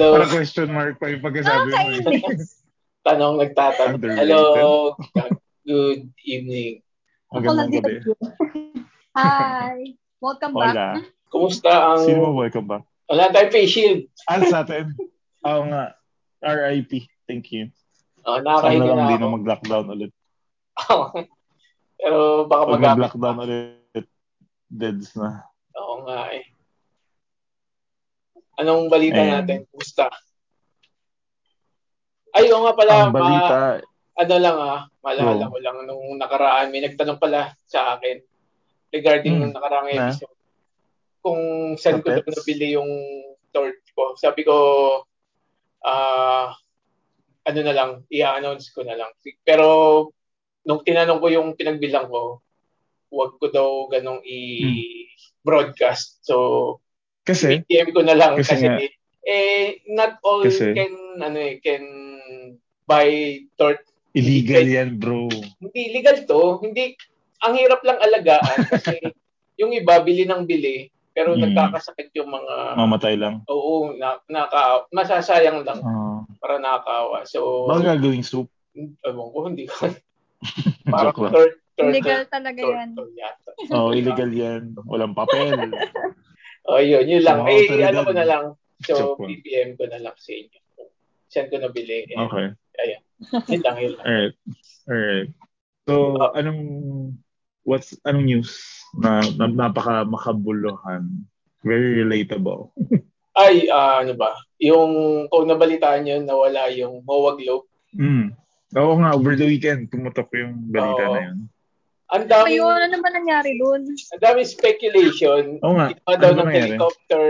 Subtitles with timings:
[0.00, 0.16] Hello.
[0.16, 1.76] parang question mark pa yung pagkasabi mo.
[1.76, 2.40] eh.
[3.04, 4.00] Tanong nagtatanong.
[4.16, 4.40] Hello.
[5.60, 6.80] Good evening.
[7.28, 7.92] Magandang Ako lang gabi.
[9.12, 9.76] Hi.
[10.18, 10.72] Welcome back.
[10.72, 10.88] Hola.
[11.28, 12.00] Kumusta ang...
[12.00, 12.84] Sino mo welcome back?
[13.06, 14.00] Wala tayong face shield.
[14.24, 14.96] Al sa atin.
[15.44, 15.92] Oo nga.
[16.40, 17.04] RIP.
[17.28, 17.68] Thank you.
[18.24, 19.22] Oh, Sana nakakahiga lang na hindi ako.
[19.22, 20.12] na mag-lockdown ulit.
[21.94, 22.88] Pero baka Pag magamit.
[22.96, 24.06] mag-lockdown ulit,
[24.66, 25.44] deads na.
[25.76, 26.44] Oo nga eh.
[28.60, 29.40] Anong balita Ayan.
[29.40, 29.64] natin?
[29.72, 30.12] Kumusta?
[32.30, 33.08] Ay, oo nga pala.
[33.08, 33.80] Ang balita, Ma,
[34.20, 38.20] ano lang ah, maalala ko lang nung nakaraan, may nagtanong pala sa akin
[38.92, 39.48] regarding Hmm.
[39.48, 40.12] nung nakaraang Na?
[40.12, 40.36] episode.
[41.24, 41.40] Kung
[41.80, 42.90] saan ko daw nabili yung
[43.50, 44.12] torch ko.
[44.20, 44.56] Sabi ko,
[45.82, 46.52] ah,
[47.40, 49.10] ano na lang, i-announce ko na lang.
[49.42, 49.66] Pero,
[50.62, 52.44] nung tinanong ko yung pinagbilang ko,
[53.10, 56.22] wag ko daw ganong i-broadcast.
[56.22, 56.78] So,
[57.30, 58.80] kasi, PM ko na lang Kasi kasi, nga-
[59.22, 61.84] eh not all Kasi- can ano eh can
[62.84, 63.08] buy
[63.54, 65.30] tort illegal yan, bro.
[65.58, 66.98] hindi legal to hindi
[67.40, 68.42] ang hirap lang alagaan
[68.72, 68.98] kasi
[69.54, 71.42] yung iba bili ng bili pero Mm.
[71.44, 73.42] nagkakasakit yung mga Mamatay lang.
[73.44, 78.46] oo na, naka, masasayang lang Uh, para nakakaawa so baka gagawing soup.
[78.74, 79.90] ewan ko hindi ko
[80.90, 82.92] parang tort Illegal talaga yan.
[83.16, 84.76] yata Oh, illegal yan.
[84.84, 85.56] Walang papel.
[86.70, 88.44] oh yun yun lang mga eh ano ko na lang
[88.86, 89.18] so.
[89.18, 90.60] PPM ko na lang sa inyo
[91.30, 92.46] saan ko nabili eh, Okay.
[93.50, 94.34] yun lang yun lang Alright.
[94.90, 95.30] Alright.
[95.90, 96.30] So, Ah.
[96.38, 96.62] anong,
[97.66, 98.50] what's, anong news
[98.94, 101.26] na, na napaka makabuluhan?
[101.66, 102.70] Very relatable.
[103.38, 104.34] Ay, ah, ano ba?
[104.58, 107.66] Yung, kung nabalitaan nyo, nawala yung Globe.
[107.94, 108.34] Mm.
[108.74, 111.14] Oo nga, over the weekend, tumutok yung balita Oo.
[111.14, 111.38] na yun.
[112.10, 113.86] Ang dami, Ayun, ano naman nangyari dun?
[113.86, 115.62] ang dami speculation.
[115.62, 117.26] Oo nga, Ginawa daw ano ng helicopter.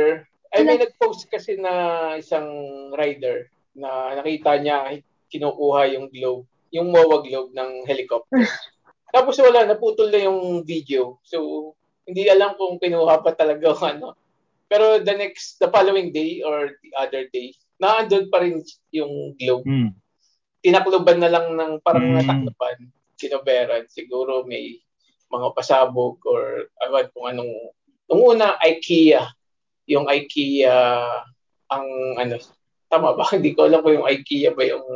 [0.51, 1.73] Ay, may nag-post kasi na
[2.17, 2.49] isang
[2.97, 4.99] rider na nakita niya
[5.31, 8.41] kinukuha yung globe, yung MOA globe ng helicopter.
[9.15, 11.21] Tapos wala, naputol na yung video.
[11.23, 11.71] So,
[12.03, 14.09] hindi alam kung kinuha pa talaga o ano.
[14.67, 19.67] Pero the next, the following day or the other day, naandun pa rin yung globe.
[19.67, 19.93] Mm.
[20.61, 22.17] tinakloban na lang ng parang Mm.
[22.21, 22.77] natakloban,
[23.21, 23.85] kinoberan.
[23.93, 24.81] Siguro may
[25.29, 27.53] mga pasabog or awan kung anong.
[28.09, 29.29] Nung una, IKEA.
[29.87, 30.73] Yung IKEA,
[31.71, 31.87] ang
[32.17, 32.35] ano,
[32.89, 33.29] tama ba?
[33.37, 34.87] Hindi ko alam kung yung IKEA ba yung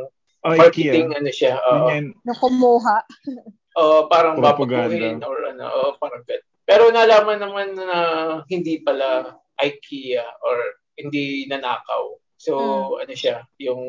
[0.45, 1.17] Oh, marketing IKEA.
[1.17, 1.53] ano siya.
[1.57, 1.87] Yun Oo.
[1.89, 2.05] yan.
[2.21, 2.97] Na kumuha.
[3.81, 6.45] Oo, parang babaguhin or ano, oo, parang ganun.
[6.69, 7.89] Pero nalaman naman na
[8.45, 10.57] hindi pala IKEA or
[10.95, 12.13] hindi nanakaw.
[12.37, 12.53] So,
[13.01, 13.81] ano siya, yung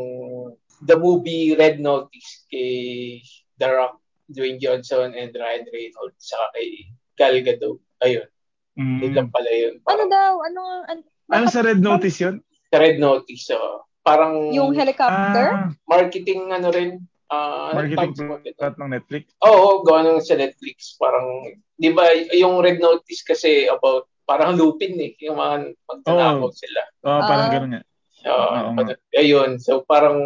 [0.80, 3.20] the movie Red Notice kay
[3.60, 7.78] The Rock, Dwayne Johnson and Ryan Reynolds saka kay Gal Gadot.
[7.98, 8.26] Ayun,
[8.74, 8.98] Mm.
[9.00, 9.74] yun lang pala yun.
[9.78, 10.32] Ano Parang daw?
[10.42, 10.60] Ano?
[10.84, 12.36] an- Ano sa Red Notice yun?
[12.66, 13.56] sa Red Notice, so,
[14.00, 15.46] parang yung helicopter?
[15.48, 19.24] Ah, marketing ano rin, ah, anong marketing sa plot ng Netflix.
[19.40, 20.94] Oo, gawa nung sa Netflix.
[20.96, 21.26] Parang,
[21.72, 25.14] di ba, yung Red Notice kasi about, parang lupin eh.
[25.20, 25.54] Yung mga
[25.84, 26.52] magtanakaw Oo.
[26.52, 26.82] sila.
[27.00, 27.52] Oh, parang Ah.
[27.52, 27.82] ganun nga.
[28.26, 29.50] Oo, Oo ano, ayun.
[29.56, 30.18] So, parang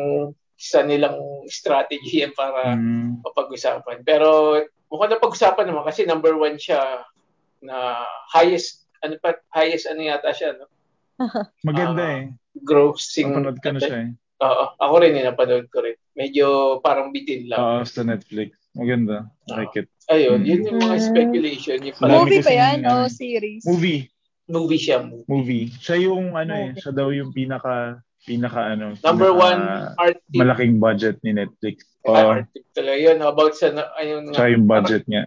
[0.61, 1.17] isa nilang
[1.49, 3.25] strategy yan para Mm.
[3.25, 4.05] mapag-usapan.
[4.05, 7.01] Pero, mukhang napag-usapan naman kasi number one siya
[7.59, 10.69] na highest, ano pa, highest ano yata siya, no?
[11.69, 12.25] Maganda Ah, eh.
[12.61, 13.33] Grossing.
[13.33, 14.11] Napanood ko na siya eh.
[14.41, 15.97] Oo, ako rin eh, napanood ko rin.
[16.13, 16.47] Medyo
[16.81, 17.61] parang bitin lang.
[17.61, 18.57] Oo, sa Netflix.
[18.73, 19.29] Maganda.
[19.49, 19.89] I like it.
[20.09, 20.49] Ayun, Mm.
[20.49, 21.07] yun yung mga Mm.
[21.07, 21.79] speculation.
[21.81, 23.65] Yung pala, Movie ba yan o series?
[23.65, 24.09] Movie.
[24.51, 25.27] movie siya, movie.
[25.31, 25.65] Movie.
[25.79, 26.75] Siya yung ano eh.
[26.75, 28.95] Siya daw yung pinaka pinaka ano.
[29.01, 29.63] Number pinaka one,
[29.97, 30.19] art.
[30.31, 31.85] Malaking budget ni Netflix.
[32.03, 32.31] Ah, Oo.
[32.37, 32.97] art talaga.
[32.97, 34.35] Yun, about sa, ayun nga.
[34.37, 35.23] siya yung budget niya.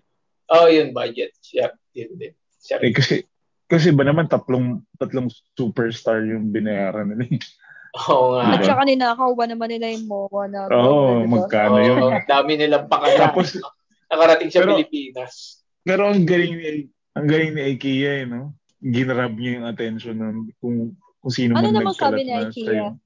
[0.49, 1.33] Oh, yun, budget.
[1.39, 2.33] Siya, yun din.
[2.57, 3.25] Siya Eh kasi
[3.65, 7.41] kasi ba naman tatlong tatlong superstar yung binayaran nila.
[8.05, 8.57] Oo nga.
[8.57, 11.29] At saka ninakaw ba naman nila yung MOA na Oo, diba?
[11.29, 11.97] magkano yun.
[12.01, 13.29] Oo, dami nilang pakala.
[13.29, 13.57] Tapos
[14.09, 15.33] Nakarating sa Pero- Pilipinas.
[15.81, 16.65] pero ang galing ni
[17.13, 18.53] ang galing ni IKEA eh, no?
[18.77, 20.93] Ginrab niya yung attention nun kung
[21.23, 22.73] kung sino Ano man namang nagkalat sabi ni na IKEA?
[22.75, 22.97] yung-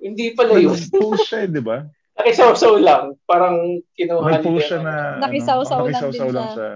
[0.00, 0.72] Hindi pala yun.
[0.72, 1.84] Nag-post siya, eh, di ba?
[2.18, 3.04] Nakisaw-saw lang.
[3.22, 3.56] Parang
[3.92, 4.92] kinuha Nag-post siya nila.
[5.18, 6.56] na Nakisaw-saw ano, lang din nakisaw-saw lang siya.
[6.56, 6.70] siya.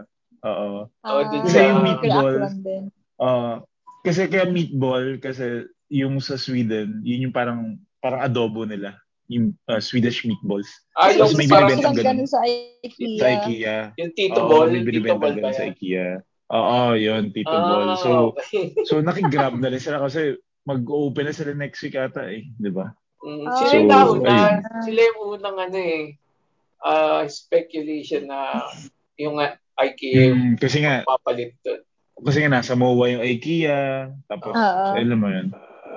[0.45, 0.69] Oo.
[1.01, 2.05] Oh, Ah, sa yung meatballs.
[2.05, 2.83] react lang din.
[3.17, 3.55] Ah,
[4.03, 5.47] kasi kaya meatball kasi
[5.89, 8.93] yung sa Sweden, yun yung parang parang adobo nila,
[9.27, 10.69] yung ah, Swedish meatballs.
[10.93, 12.09] Ah, So, yung may parang binibenta silang ganun.
[12.15, 13.17] ganun sa IKEA.
[13.17, 13.77] Sa IKEA.
[13.97, 14.69] yung Tito Oo, Ball.
[14.69, 15.65] may Tito binibenta ganun sa?
[15.65, 16.09] IKEA.
[16.47, 17.89] Oo, yun, Tito Ah, Ball.
[17.97, 18.77] So, okay.
[18.85, 22.89] so nakigrab na rin sila kasi mag-open na sila next week ata eh, di ba?
[23.21, 24.37] Mm, Ah, sila So, yung nauna.
[24.83, 26.03] Sila yung unang ano eh,
[26.81, 28.65] ah, speculation na
[29.17, 31.81] yung ah, IKEA Mm, kasi nga, papalit doon.
[32.21, 33.81] kasi nga nasa MOA yung IKEA,
[34.27, 34.85] tapos, Oo.
[34.95, 35.49] alam mo yun.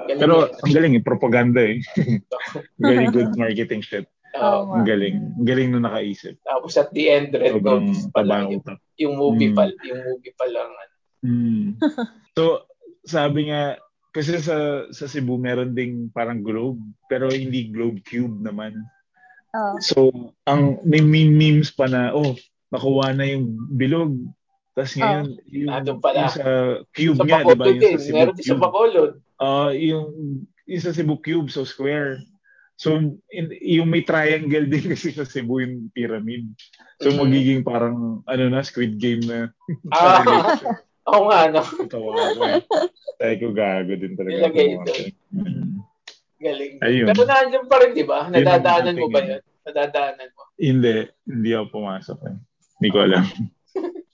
[0.07, 0.55] Galing Pero yan.
[0.57, 1.77] ang galing eh, propaganda eh.
[2.79, 4.07] Very good marketing shit.
[4.33, 4.71] Oo.
[4.73, 5.15] Ang galing.
[5.35, 6.39] Ang galing nung nakaisip.
[6.41, 8.63] tapos at the end, Red Notice pala tabang yung,
[8.97, 9.57] yung movie Mm.
[9.57, 10.59] pala, yung movie pala.
[10.63, 10.93] ano.
[11.21, 11.67] Hmm.
[12.37, 12.69] So,
[13.01, 13.81] sabi nga,
[14.17, 14.57] kasi sa
[14.89, 18.73] sa Cebu meron ding parang globe, pero hindi globe cube naman.
[19.53, 19.77] Oh.
[19.79, 19.97] So,
[20.43, 22.33] ang may meme- memes pa na, oh,
[22.73, 24.17] nakuha na yung bilog.
[24.73, 26.17] Tapos ngayon, yung, Nandun pala.
[26.19, 26.45] yung sa
[26.91, 27.65] cube Sa nga, di ba?
[27.65, 27.95] Yung din.
[27.97, 28.61] sa Cebu Meron din sa cube.
[28.61, 29.11] Bacolod.
[29.37, 30.05] Ah, yung,
[30.65, 32.21] yung sa Cebu cube, so square.
[32.77, 32.93] So,
[33.33, 36.45] in, yung may triangle din kasi sa Cebu yung pyramid.
[37.01, 37.17] So, Mhm.
[37.25, 39.49] magiging parang, ano na, Squid Game na.
[39.89, 40.21] Ah.
[41.07, 41.63] oo nga, no?
[41.87, 42.63] Tawa ko eh.
[43.17, 44.35] Tayo ko gago din talaga.
[44.35, 44.93] Nilagay Mga- ito.
[46.37, 46.73] Galing.
[46.85, 47.07] Ayun.
[47.09, 48.29] Pero nandiyan pa rin, di ba?
[48.29, 49.41] Nadadaanan mo ba yun?
[49.65, 50.41] Nadadaanan mo.
[50.57, 52.37] Hindi, hindi ako pumasok eh.
[52.77, 53.25] Hindi ko alam.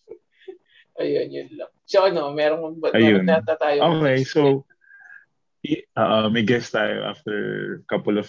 [1.04, 1.72] Ayun, yun lang.
[1.84, 3.28] So ano, meron ba Ayun.
[3.28, 4.00] nata tayo?
[4.00, 4.64] Okay, so
[5.96, 7.38] uh, may guest tayo after
[7.88, 8.28] couple of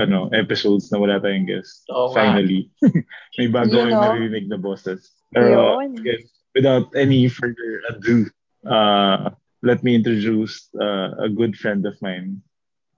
[0.00, 1.84] ano episodes na wala tayong guest.
[1.88, 2.12] Nga.
[2.12, 2.68] Finally.
[3.40, 4.04] may bago kayong no?
[4.04, 5.16] narinig na bosses.
[5.30, 5.96] Pero Yun.
[5.96, 6.22] again,
[6.54, 8.26] without any further ado,
[8.66, 9.30] uh,
[9.62, 12.42] let me introduce uh, a good friend of mine.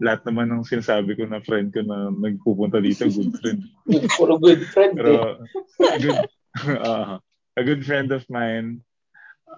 [0.03, 3.61] Lahat naman ng sinasabi ko na friend ko na nagpupunta dito, good friend.
[3.87, 5.03] Good, puro good friend eh.
[5.03, 5.15] Pero
[5.79, 6.19] a good,
[6.87, 7.19] uh,
[7.57, 8.83] a good friend of mine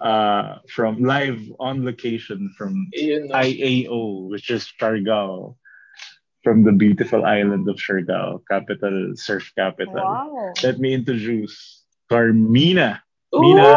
[0.01, 3.35] uh, from live on location from Ayun, no?
[3.35, 5.55] IAO, which is Siargao,
[6.43, 9.97] from the beautiful island of Siargao, capital, surf capital.
[9.97, 10.53] Wow.
[10.61, 13.04] Let me introduce Carmina.
[13.35, 13.41] Ooh!
[13.43, 13.67] Mina.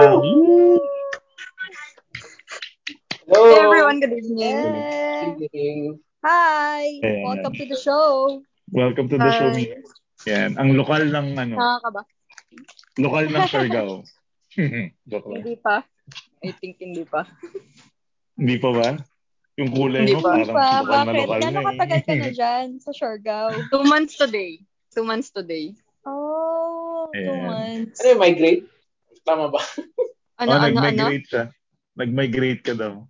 [3.27, 3.43] Hello!
[3.45, 4.57] Hey everyone, good evening.
[4.57, 5.35] Hey.
[5.35, 5.99] Evening.
[6.25, 6.85] Hi.
[7.03, 7.23] Ayan.
[7.27, 8.39] Welcome to the show.
[8.71, 9.59] Welcome to the show, Hi.
[9.59, 9.77] Mina.
[10.27, 10.51] Yan.
[10.59, 12.03] Ang lokal ng ano, Nakakaba.
[12.99, 13.95] lokal ng Siargao.
[14.57, 15.83] Hindi pa.
[16.41, 17.27] I think hindi pa.
[18.39, 18.89] Hindi pa ba?
[19.59, 20.31] Yung kulay Hindi mo pa.
[20.39, 21.19] parang Pa, lokal na bakit?
[21.19, 21.67] lokal Gano'ng na eh.
[21.75, 23.49] katagal ka na dyan sa Siargao?
[23.75, 24.63] Two months today.
[24.95, 25.75] Two months today.
[26.07, 27.45] Oh, two Ayan.
[27.45, 27.99] months.
[28.01, 28.65] Ano yung migrate?
[29.29, 29.61] Tama ba?
[30.41, 30.81] Ano, oh, ano, ano?
[30.81, 31.45] nag-migrate siya.
[31.99, 33.05] Nag-migrate ka daw.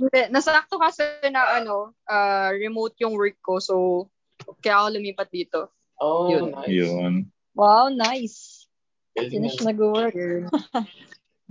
[0.00, 3.62] Hindi, nasakto kasi na ano, ah, remote yung work ko.
[3.62, 4.08] So,
[4.64, 5.70] kaya ako lumipat dito.
[6.00, 6.56] Oh, Yun.
[6.56, 6.72] nice.
[6.72, 7.12] Yun.
[7.54, 8.66] Wow, nice.
[9.14, 10.16] Siya nag-work?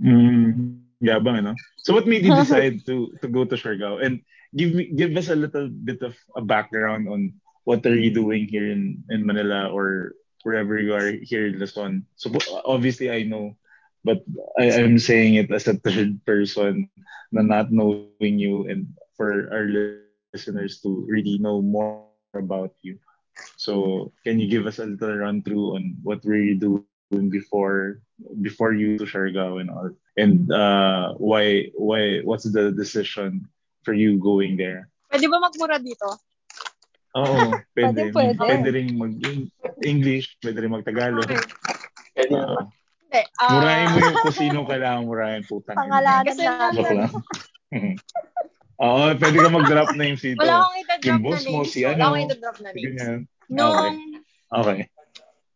[0.00, 1.52] Mm, yabang, ano?
[1.84, 4.00] So what made you decide to to go to Siargao?
[4.00, 4.24] And
[4.56, 7.36] give me give us a little bit of a background on
[7.68, 12.08] what are you doing here in in Manila or wherever you are here in Luzon.
[12.16, 12.32] So
[12.64, 13.59] obviously I know,
[14.04, 14.24] but
[14.58, 16.88] I, I'm saying it as a third person,
[17.32, 19.66] na not knowing you, and for our
[20.32, 22.98] listeners to really know more about you.
[23.56, 28.02] So can you give us a little run through on what were you doing before
[28.42, 33.48] before you to Siargao and all, and uh, why why what's the decision
[33.82, 34.88] for you going there?
[35.10, 36.06] Pwede ba magmura dito?
[37.16, 38.14] Oo, pwede.
[38.14, 38.38] Pwede, pwede.
[38.38, 41.26] Pwede rin mag-English, pwede rin mag-Tagalog.
[41.26, 41.42] Okay.
[42.14, 42.44] Pwede Oo.
[42.46, 42.66] naman.
[43.10, 43.22] Hindi.
[43.36, 45.42] ah, murahin mo yung kung sino kailangan murahin.
[45.42, 45.74] Putang.
[45.74, 45.82] ina.
[45.82, 47.10] Pangalanan Kasi lang.
[48.80, 50.40] Oo, pwede ka mag-drop names dito.
[50.40, 51.68] Wala akong ita-drop Yung na boss mo, names.
[51.68, 52.02] si Wala ano.
[52.06, 52.84] akong ita-drop na names.
[52.86, 53.18] Ganyan.
[53.50, 53.76] Nung,
[54.50, 54.78] Okay.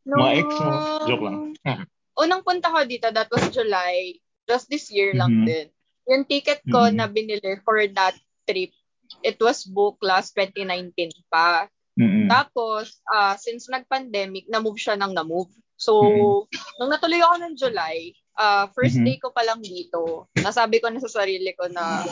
[0.05, 0.71] nung, Mga ex mo.
[1.07, 1.37] Joke lang.
[2.23, 4.19] Unang punta ko dito, that was July.
[4.45, 5.47] Just this year lang Mhm.
[5.47, 5.67] din.
[6.05, 6.95] Yung ticket ko Mhm.
[6.95, 8.13] na binili for that
[8.45, 8.75] trip,
[9.23, 10.93] it was booked last 2019
[11.31, 11.71] pa.
[11.95, 12.27] Mm-mm.
[12.27, 15.51] Tapos, ah since nag-pandemic, na-move siya ng na-move.
[15.79, 16.79] So, Mhm.
[16.79, 19.07] nung natuloy ako ng July, ah first Mhm.
[19.07, 22.03] day ko pa lang dito, nasabi ko na sa sarili ko na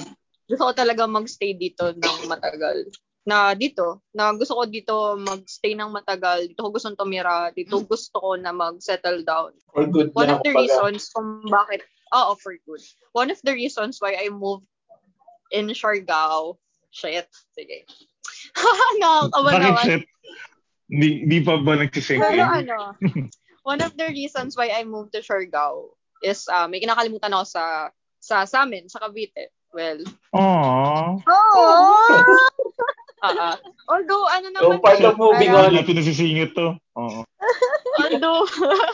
[0.47, 2.87] gusto ko talaga magstay dito ng matagal.
[3.23, 8.19] Na dito, na gusto ko dito magstay ng matagal, dito ko gustong tumira, dito gusto
[8.19, 9.51] ko na mag-settle down.
[9.71, 10.62] For good One na, of the kumbaga.
[10.62, 11.83] reasons kung bakit,
[12.15, 12.83] oo, for good.
[13.15, 14.67] One of the reasons why I moved
[15.55, 16.59] in Siargao,
[16.91, 17.87] shit, sige.
[19.01, 19.85] Nakakawa Bakit naman.
[19.85, 20.03] shit?
[20.93, 22.69] Di, di pa ba nagsisink Pero in?
[22.69, 22.93] ano,
[23.65, 27.65] one of the reasons why I moved to Siargao is uh, may kinakalimutan ako sa
[28.21, 29.51] sa sa amin, sa Cavite.
[29.73, 30.05] Well,
[30.37, 31.17] Aww.
[31.25, 32.37] Oh!
[33.25, 33.57] ah ah.
[33.89, 35.73] although ano So, naman part eh, of moving on.
[35.73, 36.77] Hindi pinasisingit to.
[37.01, 37.25] Oo.
[38.05, 38.45] although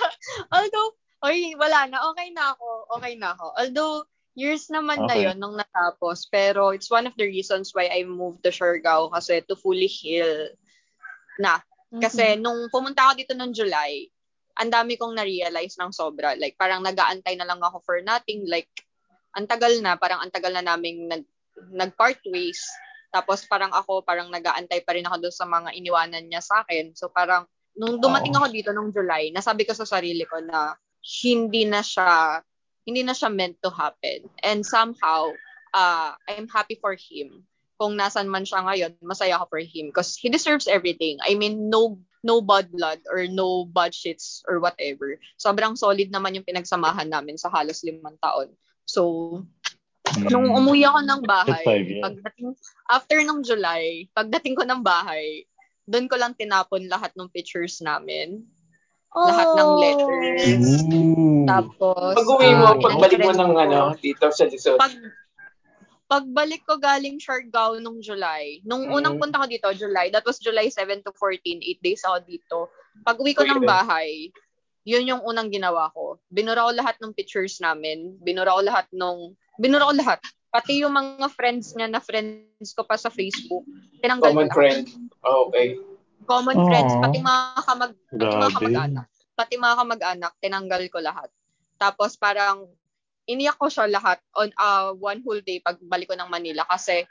[0.55, 0.89] although
[1.27, 4.07] oy wala na okay na ako okay na ako although
[4.39, 5.27] years naman na Okay.
[5.27, 9.43] yon nung natapos pero it's one of the reasons why I moved to Siargao kasi
[9.51, 10.55] to fully heal
[11.43, 11.59] na.
[11.89, 14.07] Kasi nung pumunta ako dito noong July
[14.59, 16.35] ang dami kong na-realize ng sobra.
[16.35, 18.47] Like parang nagaantay na lang ako for nothing.
[18.47, 18.71] Like
[19.35, 21.25] ang tagal na parang ang tagal na naming nag
[21.75, 22.63] nag-part ways.
[23.15, 26.93] Tapos parang ako parang nagaantay pa rin ako doon sa mga iniwanan niya sa akin.
[26.95, 27.47] So parang
[27.79, 28.43] nung dumating Oo.
[28.43, 30.75] ako dito nung July, nasabi ko sa sarili ko na
[31.23, 32.43] hindi na siya
[32.89, 34.33] hindi na siya meant to happen.
[34.41, 35.37] And somehow,
[35.77, 37.45] uh, I'm happy for him
[37.79, 41.23] kung nasan man siya ngayon, masaya ako for him because he deserves everything.
[41.23, 45.15] I mean, no no bad blood or no bad shits or whatever.
[45.39, 48.51] Sobrang solid naman yung pinagsamahan namin sa halos limang taon.
[48.83, 49.47] So,
[50.27, 51.65] nung umuwi ako ng bahay,
[52.03, 52.59] pagdating,
[52.91, 55.47] after nung July, pagdating ko ng bahay,
[55.87, 58.43] doon ko lang tinapon lahat ng pictures namin.
[59.15, 60.65] Lahat ng letters.
[60.85, 61.47] Ooh.
[61.49, 63.59] Tapos, Pag-uwi mo, ah, pagbalik mo ng ko.
[63.59, 64.77] ano, dito sa Luzon.
[64.77, 64.93] Pag,
[66.09, 68.95] pagbalik ko galing Siargao nung July, nung Mm.
[68.95, 72.59] unang punta ko dito, July, that was July 7 to 14, 8 days ako dito.
[73.01, 73.69] Pag uwi ko ng Okay.
[73.69, 74.09] bahay,
[74.85, 76.17] yun yung unang ginawa ko.
[76.29, 78.17] Binura ko lahat ng pictures namin.
[78.21, 80.21] Binura ko lahat nung, binura ko lahat.
[80.49, 83.69] Pati yung mga friends niya na friends ko pa sa Facebook.
[84.01, 84.57] Tinanggal ko Common lahat.
[84.57, 84.85] friend.
[85.29, 85.77] Oh, okay.
[86.29, 86.67] Common Aw.
[86.69, 89.07] friends, pati mga kamag, pati mga kamag-anak.
[89.33, 91.31] Pati mga kamag-anak, tinanggal ko lahat.
[91.81, 92.69] Tapos parang,
[93.25, 97.05] iniyak ko siya lahat on uh, one whole day pagbalik ko ng Manila kasi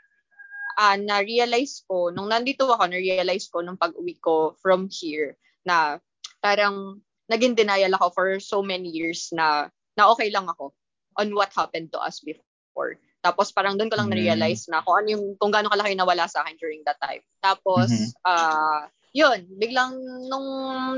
[0.78, 5.34] ah na-realize ko, nung nandito ako, na-realize ko nung pag-uwi ko from here
[5.66, 5.98] na
[6.42, 10.74] parang naging denial ako for so many years na na okay lang ako
[11.18, 12.98] on what happened to us before.
[13.26, 14.14] Tapos parang doon ko lang Mm.
[14.14, 17.22] na-realize na kung ano yung kung gaano kalaki nawala sa akin during that time.
[17.42, 18.10] Tapos Mhm.
[18.26, 18.86] ah
[19.18, 19.98] yun, biglang
[20.30, 20.48] nung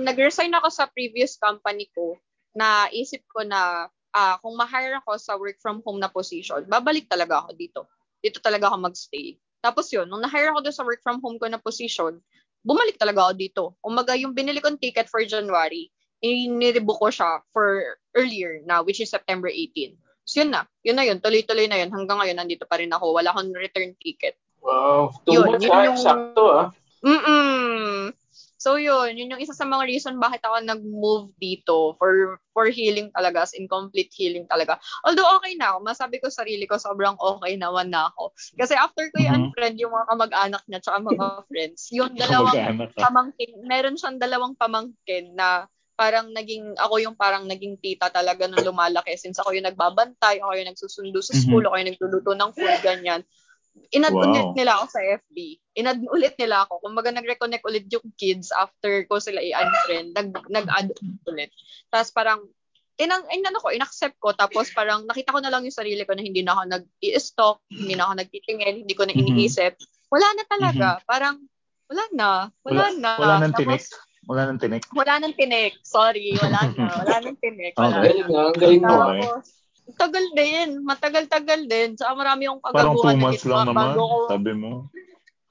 [0.04, 2.20] nag-resign ako sa previous company ko,
[2.52, 7.48] naisip ko na ah kung ma-hire ako sa work from home na position, babalik talaga
[7.48, 7.82] ako dito.
[8.20, 9.40] Dito talaga ako magstay.
[9.64, 12.20] Tapos yun, nung na-hire ako doon sa work from home ko na position,
[12.60, 13.64] bumalik talaga ako dito.
[13.80, 15.88] Umaga yung binili kong ticket for January,
[16.20, 19.96] iniribo ko siya for earlier na, which is September 18.
[20.28, 21.90] So yun na, yun na yun, tuloy-tuloy na yun.
[21.90, 23.16] Hanggang ngayon, nandito pa rin ako.
[23.16, 24.36] Wala akong return ticket.
[24.60, 25.16] Wow.
[25.24, 26.68] Two Yun, months yun yung- Sakto ah.
[27.00, 27.59] Mm-mm.
[28.60, 33.08] So yun, yun yung isa sa mga reason bakit ako nag-move dito for for healing
[33.16, 34.76] talaga, as in complete healing talaga.
[35.08, 38.36] Although okay na ako, masabi ko sa sarili ko sobrang okay naman na ako.
[38.60, 39.26] Kasi after ko Mhm.
[39.32, 42.52] i-unfriend yung mga kamag-anak niya tsaka mga friends, yung dalawang
[42.92, 43.08] ka.
[43.08, 45.64] pamangkin, meron siyang dalawang pamangkin na
[45.96, 50.52] parang naging, ako yung parang naging tita talaga nung lumalaki since ako yung nagbabantay, ako
[50.56, 53.24] yung nagsusundo sa school, ako yung nagluluto ng food, ganyan.
[53.90, 54.24] Inad Wow.
[54.24, 55.38] ulit nila ako sa FB.
[55.74, 56.80] Inad ulit nila ako.
[56.82, 60.14] Kumbaga nag-reconnect ulit yung kids after ko sila i-unfriend.
[60.14, 60.90] Nag, nag-add
[61.26, 61.50] ulit.
[61.88, 62.40] Tapos parang,
[62.96, 64.32] inang, inano ko, inaccept ko.
[64.32, 67.94] Tapos parang nakita ko na lang yung sarili ko na hindi na ako nag-i-stalk, hindi
[67.94, 69.22] na ako nagtitingin, hindi ko na Mhm.
[69.26, 69.74] iniisip.
[70.10, 70.88] Wala na talaga.
[71.04, 71.40] Parang,
[71.86, 72.32] wala na.
[72.62, 73.12] Wala, Wala- na.
[73.16, 73.84] Wala nang Tapos, tinik.
[74.30, 74.84] Wala nang tinik.
[74.94, 75.74] wala nang tinik.
[75.82, 76.86] Sorry, wala na.
[77.02, 77.74] Wala nang tinik.
[77.74, 78.04] Wala Okay.
[78.06, 78.30] Galing na.
[78.30, 78.42] nga.
[78.46, 78.94] Ang galing mo.
[78.94, 79.22] Okay.
[79.24, 79.46] Tapos,
[79.96, 80.82] tagal din.
[80.84, 81.96] Matagal-tagal din.
[81.96, 83.86] Tsaka marami yung Parang kagaguhan two na months ginawa lang naman.
[83.94, 84.72] bago ko, Sabi mo.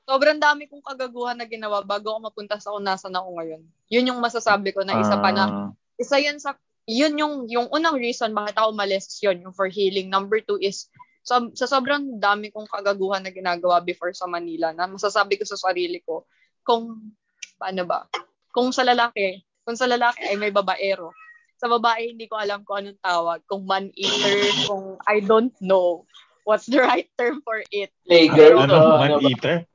[0.08, 3.62] sobrang dami kong kagaguhan na ginawa bago ako mapunta sa kung nasan ako ngayon.
[3.92, 5.68] Yun yung masasabi ko na isa pa na, Ah,
[6.00, 6.56] isa yun sa,
[6.88, 10.08] yun yung, yung unang reason bakit ako umalis yun, yung for healing.
[10.08, 10.88] Number two is,
[11.20, 15.60] sa, sa sobrang dami kong kagaguhan na ginagawa before sa Manila na masasabi ko sa
[15.60, 16.24] sarili ko,
[16.64, 17.12] kung,
[17.60, 18.08] paano ba,
[18.48, 21.12] kung sa lalaki, kung sa lalaki ay may babaero,
[21.58, 24.38] sa babae hindi ko alam kung anong tawag, kung man-eater,
[24.70, 26.06] kung I don't know
[26.46, 27.90] what's the right term for it.
[28.06, 28.62] Playgirl.
[28.64, 29.04] ano, ba?
[29.04, 29.66] man-eater?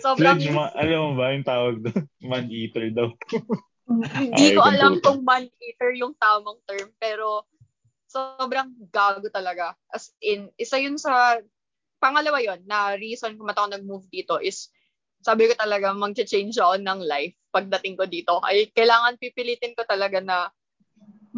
[0.00, 2.02] Sobrang, Sledge, ma- alam mo ba yung tawag doon?
[2.32, 3.10] Man-eater daw.
[4.14, 7.46] Hindi ko alam kung man-eater yung tamang term, pero
[8.06, 9.74] sobrang gago talaga.
[9.90, 11.42] As in, isa yun sa,
[11.98, 14.70] pangalawa yon na reason kung ba't ako nag-move dito is,
[15.18, 18.38] sabi ko talaga, mag-change ako ng life pagdating ko dito.
[18.46, 20.46] Ay, kailangan pipilitin ko talaga na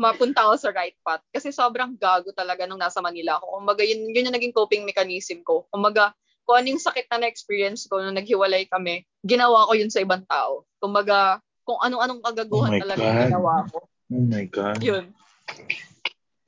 [0.01, 1.21] mapunta ako sa right path.
[1.29, 3.61] Kasi sobrang gago talaga nung nasa Manila ako.
[3.61, 5.69] Kumbaga, yun, yun yung naging coping mechanism ko.
[5.69, 6.17] Kumbaga,
[6.49, 10.25] kung ano yung sakit na na-experience ko nung naghiwalay kami, ginawa ko yun sa ibang
[10.25, 10.65] tao.
[10.81, 13.07] Kumbaga, kung anong-anong kagaguhan Oh talaga God.
[13.07, 13.79] yung ginawa ko.
[14.11, 14.79] Oh my God.
[14.81, 15.05] Yun.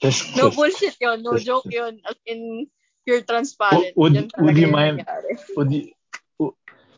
[0.00, 1.20] Just, No just- bullshit yun.
[1.22, 2.00] No just- joke yun.
[2.02, 2.66] As in,
[3.04, 3.92] pure transparent.
[3.94, 5.04] Would- would talaga you mind-
[5.54, 5.92] would you,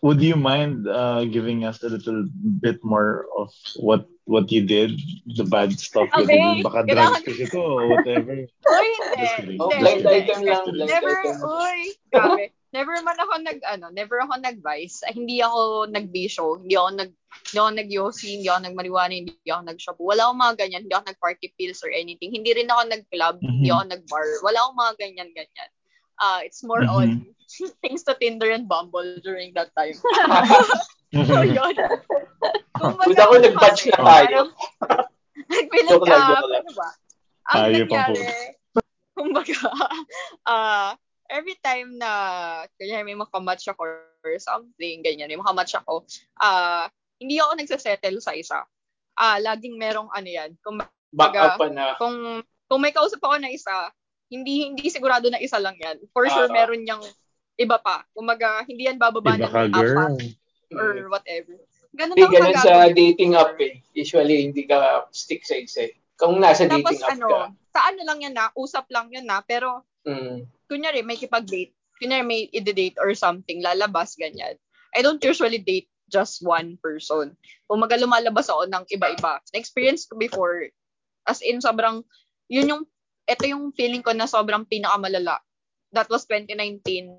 [0.05, 2.29] would you mind uh, giving us a little
[2.61, 3.49] bit more of
[3.81, 4.93] what what you did,
[5.37, 6.61] the bad stuff you Okay, did?
[6.61, 8.37] Baka drugs kasi to, or whatever.
[8.77, 9.57] Uy, hindi.
[9.57, 10.17] Oh, Hindi, blind hindi.
[10.21, 10.63] item lang.
[10.89, 11.81] Never, uy,
[12.13, 12.45] grabe.
[12.75, 15.07] Never man ako nag, ano, never ako nag-vice.
[15.07, 16.59] Ay, Hindi ako nag-bisyo.
[16.59, 19.97] Hindi ako nag, hindi ako nag-yosi, hindi ako nag-marijuana, hindi ako nag-shop.
[20.03, 20.81] Wala akong mga ganyan.
[20.89, 22.35] Hindi ako nag-party pills or anything.
[22.35, 23.75] Hindi rin ako nag-club, hindi Mhm.
[23.79, 24.27] ako nag-bar.
[24.43, 25.71] Wala akong mga ganyan-ganyan.
[26.15, 26.91] Uh, it's more Mhm.
[26.91, 27.09] on
[27.83, 29.95] things to Tinder and Bumble during that time.
[31.29, 31.75] so, yun.
[32.75, 34.39] Kumbaga, Buta ko, nag-batch na tayo.
[35.87, 36.41] joke lang.
[36.41, 36.89] ano ba?
[37.45, 38.23] Ang Ayaw nangyari,
[39.13, 39.59] kumbaga,
[40.45, 40.91] ah,
[41.29, 42.11] every time na,
[42.81, 43.85] kanya may makamatch ako
[44.25, 46.09] or something, ganyan, may makamatch ako,
[46.41, 46.89] ah,
[47.21, 48.65] hindi ako nagsasettle sa isa.
[49.15, 50.81] Ah, laging merong ano yan, kung
[51.15, 51.95] Back up pa na.
[51.95, 53.71] kung kung may kausap ako na isa,
[54.35, 56.03] hindi hindi sigurado na isa lang yan.
[56.11, 56.55] For sure Ah.
[56.55, 57.05] meron niyang
[57.55, 58.03] iba pa.
[58.11, 60.19] Kumaga, hindi yan bababa ng apat
[60.75, 61.55] or whatever.
[61.95, 63.79] Ganun Hindi lang ganun sa dating app eh.
[63.95, 65.95] Usually, hindi ka stick sa isa eh.
[66.19, 67.43] Kung nasa Tapos dating app ano, ka.
[67.71, 70.43] sa ano lang yan na, usap lang yan na, pero Mm.
[70.67, 71.71] kunyari may kipag-date,
[72.03, 74.59] kunyari may i-date or something, lalabas, ganyan.
[74.91, 77.39] I don't usually date just one person.
[77.71, 79.39] Umaga lumalabas ako ng iba-iba.
[79.55, 80.67] Na-experience ko before,
[81.25, 82.03] as in sobrang,
[82.51, 82.83] yun yung,
[83.25, 85.41] ito yung feeling ko na sobrang pinakamalala.
[85.95, 87.15] That was 2019,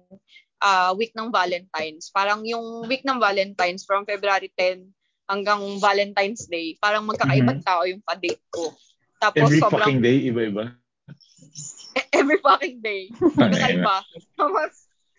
[0.61, 2.11] uh, week ng Valentine's.
[2.13, 4.85] Parang yung week ng Valentine's from February 10
[5.25, 8.69] hanggang Valentine's Day, parang magkakaibang tao yung pa-date ko.
[9.17, 10.77] Tapos Every sobrang fucking day, iba-iba.
[12.13, 13.09] every fucking day.
[13.39, 14.05] Kakaiba.
[14.37, 14.71] Tapos,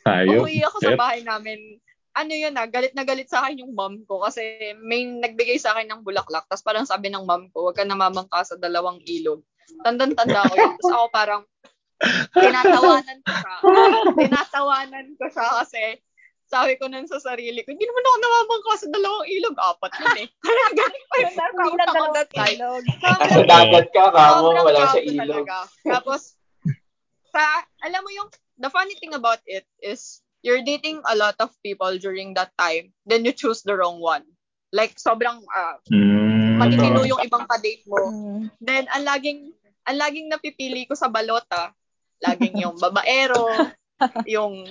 [0.06, 1.82] umuwi ako sa bahay namin.
[2.16, 5.76] Ano yun ah, galit na galit sa akin yung mom ko kasi may nagbigay sa
[5.76, 6.48] akin ng bulaklak.
[6.48, 9.44] Tapos parang sabi ng mom ko, huwag ka namamangka sa dalawang ilog.
[9.82, 10.72] Tandang-tanda ko yun.
[10.76, 11.42] Tapos ako parang,
[12.32, 13.54] tinatawanan ko siya.
[14.14, 15.82] Tinatawanan ko siya kasi
[16.46, 19.56] sabi ko nun sa sarili ko, hindi naman ako namamangka sa dalawang ilog.
[19.58, 20.26] Apat yun eh.
[20.46, 21.26] Kaya galing pa yun.
[21.26, 22.54] Hindi na Nakakauta ko dalawang that time.
[22.54, 22.82] ilog.
[23.02, 25.18] Nasa dagat ka, kamo, wala sa ilog.
[25.42, 25.56] talaga.
[25.82, 26.20] Tapos,
[27.34, 27.42] sa,
[27.82, 28.28] alam mo yung,
[28.62, 32.94] the funny thing about it is, you're dating a lot of people during that time,
[33.10, 34.22] then you choose the wrong one.
[34.70, 36.25] Like, sobrang, uh, Mm.
[36.56, 38.00] Matitino yung ibang kadate mo.
[38.10, 38.40] Mm.
[38.58, 39.40] Then, ang laging,
[39.86, 41.72] ang laging napipili ko sa balota,
[42.24, 43.46] laging yung babaero,
[44.34, 44.64] yung,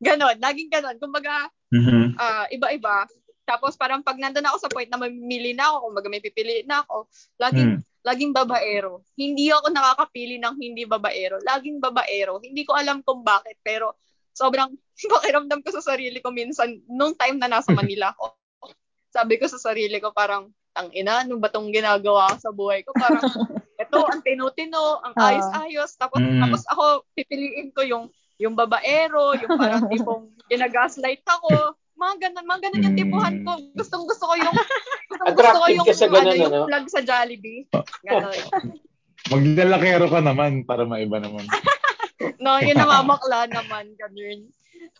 [0.00, 0.96] ganon, laging ganon.
[1.00, 1.48] Kumbaga,
[2.20, 3.08] ah, iba-iba.
[3.44, 6.80] Tapos parang pag nandun ako sa point na mamili na ako, kumbaga may pipili na
[6.80, 7.84] ako, laging, Hmm.
[8.04, 9.04] laging babaero.
[9.16, 11.40] Hindi ako nakakapili ng hindi babaero.
[11.44, 12.40] Laging babaero.
[12.40, 14.00] Hindi ko alam kung bakit, pero
[14.32, 14.72] sobrang
[15.12, 18.32] pakiramdam ko sa sarili ko minsan, nung time na nasa Manila ako,
[19.12, 22.82] sabi ko sa sarili ko parang, ang ina, ano ba tong ginagawa ko sa buhay
[22.82, 22.90] ko?
[22.92, 23.22] Parang,
[23.82, 25.30] ito, ang tinutino, ang Ah.
[25.30, 25.94] ayos-ayos.
[25.94, 26.40] Tapos, Mm.
[26.40, 26.84] tapos ako,
[27.14, 31.78] pipiliin ko yung yung babaero, yung parang tipong ginagaslight ako.
[31.94, 33.50] Mga ganun, mga ganun yung tipuhan ko.
[33.72, 34.50] Gustong gusto ko yung
[35.06, 36.66] gustong gusto ko yung, ka sa ganun, ano, yung ano?
[36.66, 37.70] plug sa Jollibee.
[38.02, 38.34] Ganun.
[39.32, 41.46] Maglalakero ka naman para maiba naman.
[42.40, 44.48] No, yun namamakla naman, ganun.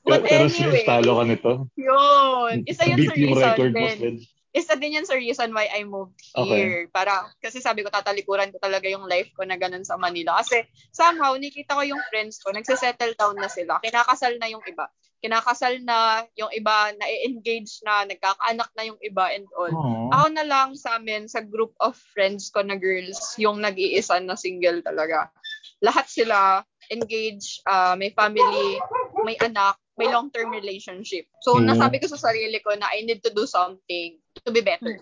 [0.03, 1.53] But Pero anyway, talo ka nito.
[1.75, 2.65] yun.
[2.65, 4.17] Isa yun Beat sa yung reason record mo, din.
[4.55, 6.87] Isa din yan sa reason why I moved here.
[6.95, 10.39] Para, kasi sabi ko, tatalikuran ko talaga yung life ko na ganun sa Manila.
[10.39, 10.63] Kasi
[10.95, 13.83] somehow, nakita ko yung friends ko, nagsisettle down na sila.
[13.83, 14.87] Kinakasal na yung iba.
[15.19, 19.75] Kinakasal na yung iba, na-engage na, nagkakaanak na yung iba and all.
[19.75, 20.15] Aww.
[20.15, 24.39] Ako na lang sa amin, sa group of friends ko na girls, yung nag-iisa na
[24.39, 25.35] single talaga.
[25.83, 26.63] Lahat sila
[26.95, 28.79] engaged, ah, may family,
[29.27, 31.27] may anak, may long-term relationship.
[31.43, 31.75] So, Mm.
[31.75, 35.01] nasabi ko sa sarili ko na I need to do something to be better.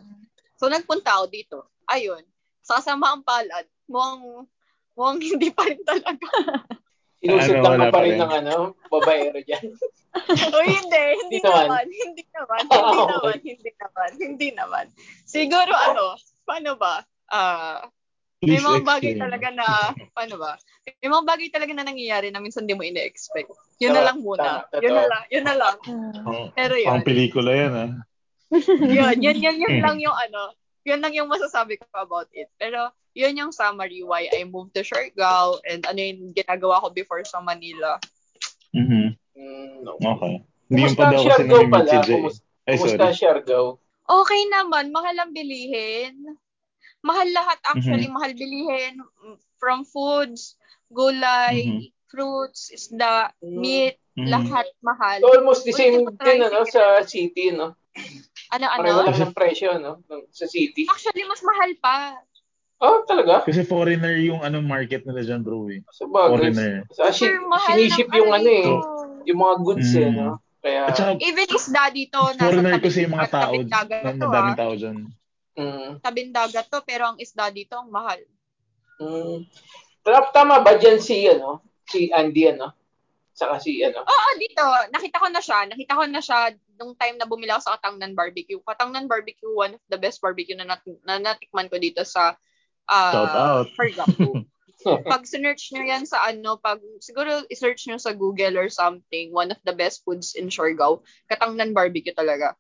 [0.57, 1.59] So, nagpunta ako dito.
[1.91, 2.23] Ayun.
[2.63, 3.67] Sasama ang palad.
[3.91, 4.47] Mukhang,
[4.95, 6.27] mukhang hindi pa rin talaga.
[7.23, 9.63] Sinusot Ano, lang pa rin ng ano, babaero dyan.
[10.55, 11.67] o hindi, hindi Hindi naman.
[11.71, 11.85] naman.
[11.87, 12.61] Hindi naman.
[12.67, 13.37] Hindi naman.
[13.39, 14.11] Hindi naman.
[14.19, 14.85] Hindi naman.
[15.23, 16.99] Siguro ano, paano ba?
[17.31, 17.87] Ah,
[18.43, 19.67] may Please mga bagay talaga na,
[20.19, 20.59] paano ba?
[20.99, 23.55] May mga bagay talaga na nangyayari na minsan di mo ine-expect.
[23.79, 24.67] Yun na lang muna.
[24.83, 25.23] Yun na lang.
[25.31, 25.77] Yun na lang.
[25.79, 26.91] Pang, Pero yun.
[26.91, 27.91] pang pelikula yan, ah.
[28.97, 30.53] yun, yun, yun, yun lang yung ano,
[30.85, 32.53] yun lang yung masasabi ko about it.
[32.61, 37.25] Pero, yun yung summary why I moved to Siargao and ano yung ginagawa ko before
[37.25, 38.01] sa Manila.
[38.73, 39.17] Mhm.
[39.37, 39.97] Mm, no.
[40.01, 40.45] Okay.
[40.69, 41.89] Hindi yung pa daw kasi pala?
[41.89, 42.25] si Jay.
[42.69, 43.17] Ay, Kumusta sorry.
[43.17, 43.81] Siargao?
[44.09, 46.37] Okay naman, mahal ang bilihin.
[47.03, 48.15] Mahal lahat actually, Mhm.
[48.15, 48.95] mahal bilihin
[49.59, 50.55] from foods,
[50.93, 51.91] gulay, Mhm.
[52.13, 53.57] fruits, isda, Mm.
[53.59, 54.29] meat, Mhm.
[54.29, 55.19] lahat mahal.
[55.25, 57.75] So, almost the same din ano, sa city, no?
[58.53, 59.09] Ano Pareho ano?
[59.09, 60.05] lang ng presyo, no?
[60.29, 60.85] Sa city.
[60.85, 61.97] Actually mas mahal pa.
[62.83, 63.47] Oh, talaga?
[63.47, 65.71] Kasi foreigner yung ano market nila dyan, bro.
[65.71, 65.81] Eh.
[65.95, 66.53] Sa bagay.
[66.53, 66.75] Foreigner.
[66.91, 67.09] Sa
[67.47, 68.69] mahal siniship ng yung ano eh.
[69.31, 70.17] Yung mga goods eh, Mm.
[70.19, 70.35] no?
[70.63, 73.83] Kaya, At saka, Even isda dito, nasa foreigner tabing, kasi yung mga tao, na
[74.15, 74.61] to, madaming ah.
[74.63, 74.97] tao dyan.
[75.55, 78.21] mm, Tabing dagat to, pero ang isda dito ang mahal.
[78.99, 79.39] mm.
[80.35, 82.75] Tama ba dyan si, ano, si Andy, ano?
[83.43, 84.07] Saka si, ano?
[84.07, 84.63] Oo, dito.
[84.95, 85.67] Nakita ko na siya.
[85.67, 88.63] Nakita ko na siya nung time na bumili ako sa Katangnan Barbecue.
[88.63, 92.39] Katangnan Barbecue, one of the best barbecue na, nat- na natikman ko dito sa
[92.87, 93.67] Shout uh, out.
[93.75, 94.47] Siargao.
[95.11, 99.51] pag search nyo yan sa ano, pag siguro i-search nyo sa Google or something, one
[99.51, 102.55] of the best foods in Siargao, Katangnan Barbecue talaga.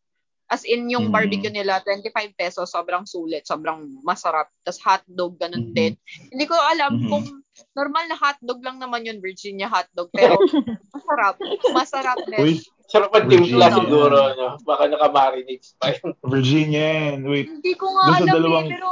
[0.52, 1.14] As in, yung Mhm.
[1.14, 4.52] barbecue nila, 25 pesos, sobrang sulit, sobrang masarap.
[4.60, 5.74] Tapos hotdog, ganun Mhm.
[5.74, 5.92] din.
[6.28, 7.08] Hindi ko alam Mhm.
[7.08, 7.24] kung
[7.72, 10.12] normal na hotdog lang naman yun, Virginia hotdog.
[10.12, 10.36] Pero
[10.92, 11.40] masarap.
[11.72, 12.36] Masarap din.
[12.38, 13.40] Uy, Sarap ang timpla
[13.72, 13.72] Virginia.
[13.72, 14.46] siguro, no?
[14.60, 16.12] Baka naka-marinate pa yun.
[16.36, 17.16] Virginia.
[17.16, 18.90] Wait, Hindi ko nga alam dalawang- eh, pero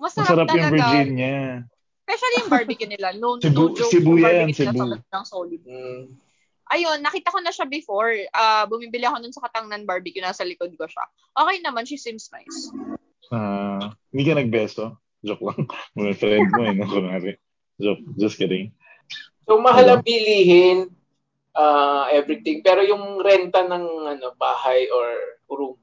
[0.00, 0.72] masarap, masarap yung talaga.
[0.72, 1.36] Virginia.
[2.02, 3.08] Especially yung barbecue nila.
[3.14, 4.80] No, Cebu- no joke, Cebu yung yan, Cebu.
[4.80, 5.60] sobrang solid.
[5.62, 6.02] Mm.
[6.70, 8.14] Ayun, nakita ko na siya before.
[8.30, 11.04] Ah, bumibili ako nun sa Katangnan Barbecue, nasa likod ko siya.
[11.34, 12.70] Okay naman, she seems nice.
[13.32, 15.00] Ah, hindi ka nagbeso?
[15.24, 15.66] Joke lang.
[15.98, 16.86] Mga friend mo eh, no?
[16.86, 17.32] Kunwari.
[17.80, 18.04] Joke.
[18.20, 18.74] Just kidding.
[19.48, 20.92] So, mahal ang bilihin,
[21.56, 22.62] uh, everything.
[22.62, 25.08] Pero yung renta ng ano bahay or
[25.50, 25.76] room,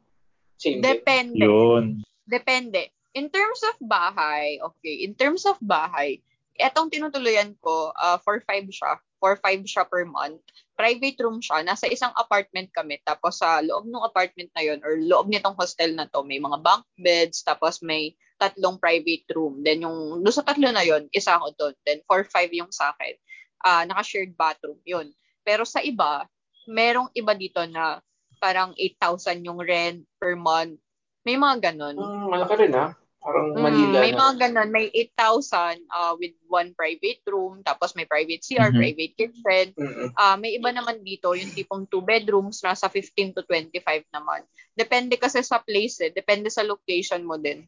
[0.59, 0.83] same.
[0.83, 1.39] Depende.
[1.39, 2.03] Yun.
[2.27, 2.91] Depende.
[3.15, 6.21] In terms of bahay, okay, in terms of bahay,
[6.59, 8.99] etong tinutuluyan ko, uh, for five siya.
[9.19, 10.39] For five siya per month.
[10.79, 11.59] Private room siya.
[11.61, 13.03] Nasa isang apartment kami.
[13.03, 16.63] Tapos sa loob ng apartment na yon or loob nitong hostel na to, may mga
[16.63, 19.59] bunk beds, tapos may tatlong private room.
[19.59, 21.75] Then yung, doon sa tatlo na yon isa ako doon.
[21.83, 23.15] Then for five yung sa akin.
[23.59, 24.79] Uh, naka-shared bathroom.
[24.87, 25.11] Yun.
[25.43, 26.23] Pero sa iba,
[26.63, 27.99] merong iba dito na
[28.39, 30.79] parang 8,000 yung rent per month.
[31.27, 31.99] May mga ganun.
[31.99, 32.95] Mm, malaki rin ha.
[33.19, 33.97] Parang mm, Manila.
[33.99, 34.19] may na.
[34.23, 34.69] mga ganun.
[34.71, 38.79] May 8,000 uh, with one private room, tapos may private CR, mm-hmm.
[38.79, 39.65] private kitchen.
[39.75, 40.07] Mm-hmm.
[40.15, 44.47] Uh, may iba naman dito, yung tipong two bedrooms, nasa 15 to 25 naman.
[44.71, 46.11] Depende kasi sa place eh.
[46.15, 47.67] Depende sa location mo din.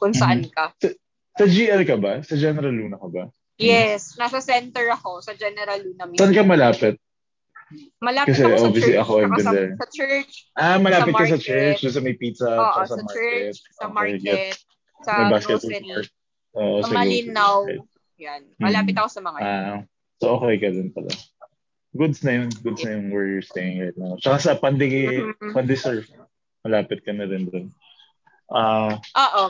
[0.00, 0.56] Kung saan mm-hmm.
[0.56, 0.72] ka.
[0.80, 0.88] Sa,
[1.36, 2.24] sa GL ka ba?
[2.24, 3.24] Sa General Luna ka ba?
[3.60, 4.16] Yes.
[4.16, 6.08] Nasa center ako, sa General Luna.
[6.16, 6.96] Saan ka malapit?
[7.98, 8.96] Malapit Kasi ako sa church.
[9.02, 10.32] ako sa, sa church.
[10.54, 11.44] Ah, malapit sa ka sa market.
[11.44, 13.12] church, sa may pizza, Oo, sa, sa market.
[13.12, 14.56] church, sa Okay, market, get.
[15.06, 15.86] Sa grocery.
[16.56, 17.70] Oo, sa Malinaw.
[18.18, 18.42] Yan.
[18.56, 18.62] Hmm.
[18.66, 19.46] Malapit ako sa mga yun.
[19.46, 19.78] Ah,
[20.18, 21.12] so okay ka dun pala.
[21.94, 22.48] Goods na yun.
[22.60, 24.16] Goods na yung where you're staying right now.
[24.18, 25.52] Tsaka sa Pandigi, Mhm.
[25.54, 26.08] Pandisurf,
[26.64, 27.66] malapit ka na rin dun.
[28.48, 29.44] Ah, Oo.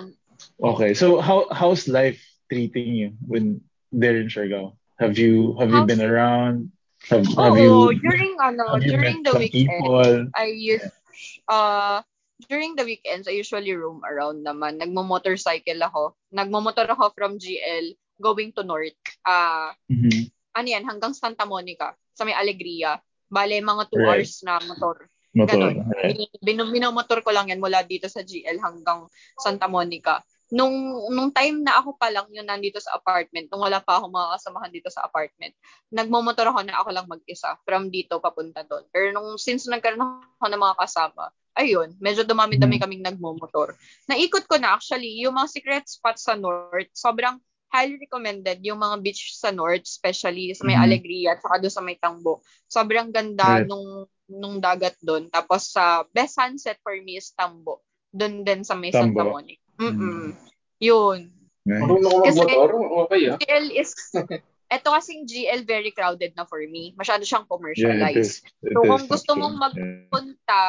[0.74, 0.92] okay.
[0.94, 2.18] So how how's life
[2.50, 3.60] treating you when
[3.94, 4.74] there in Siargao?
[4.98, 6.72] Have you have you How's- been around?
[7.12, 10.26] Have, have Oo, you during ano, during the weekend, people?
[10.34, 10.82] I use
[11.46, 12.00] uh
[12.44, 14.76] during the weekends I usually roam around naman.
[14.76, 16.12] Nagmo-motorcycle ako.
[16.28, 18.96] Nagmo-motor ako from GL going to North.
[19.24, 20.28] Ah, Mhm.
[20.52, 23.00] ano yan, hanggang Santa Monica sa may Alegria.
[23.28, 24.24] Bale, mga 2 Right.
[24.24, 24.96] hours na motor.
[25.36, 25.52] Motor.
[25.52, 25.74] Ganon.
[25.92, 26.16] Right.
[26.40, 29.04] Bin, binomotor ko lang yan mula dito sa GL hanggang
[29.36, 30.24] Santa Monica.
[30.48, 30.72] Nung,
[31.10, 34.38] nung time na ako pa lang yung nandito sa apartment, nung wala pa ako mga
[34.38, 35.52] kasamahan dito sa apartment,
[35.90, 38.86] nagmomotor ako na ako lang mag-isa from dito papunta doon.
[38.94, 40.00] Pero nung since nagkaroon
[40.38, 42.82] ako ng mga kasama, ayun, medyo dumami-dami Mhm.
[42.82, 43.74] kaming nagmomotor.
[44.06, 49.02] Naikot ko na actually, yung mga secret spots sa North, sobrang highly recommended yung mga
[49.02, 50.84] beach sa North, especially sa may Mhm.
[50.84, 52.40] Alegria at saka doon sa may Tangbo.
[52.64, 53.66] Sobrang ganda Right.
[53.66, 55.30] nung nung dagat doon.
[55.30, 57.78] Tapos sa best sunset for me is Tambo.
[58.10, 59.38] Doon din sa may Santa Tambo.
[59.38, 59.62] Monica.
[59.78, 60.34] Mm-mm.
[60.82, 61.30] Yun.
[61.62, 61.86] Nice.
[62.26, 62.58] Kasi-?
[63.06, 63.38] Okay ah.
[63.38, 63.94] GL is,
[64.74, 66.90] eto kasing GL very crowded na for me.
[66.94, 68.18] Masyado siyang Yeah, it commercialized.
[68.18, 68.30] is.
[68.60, 70.10] It So, is kung gusto mong mag- Yeah.
[70.10, 70.62] punta,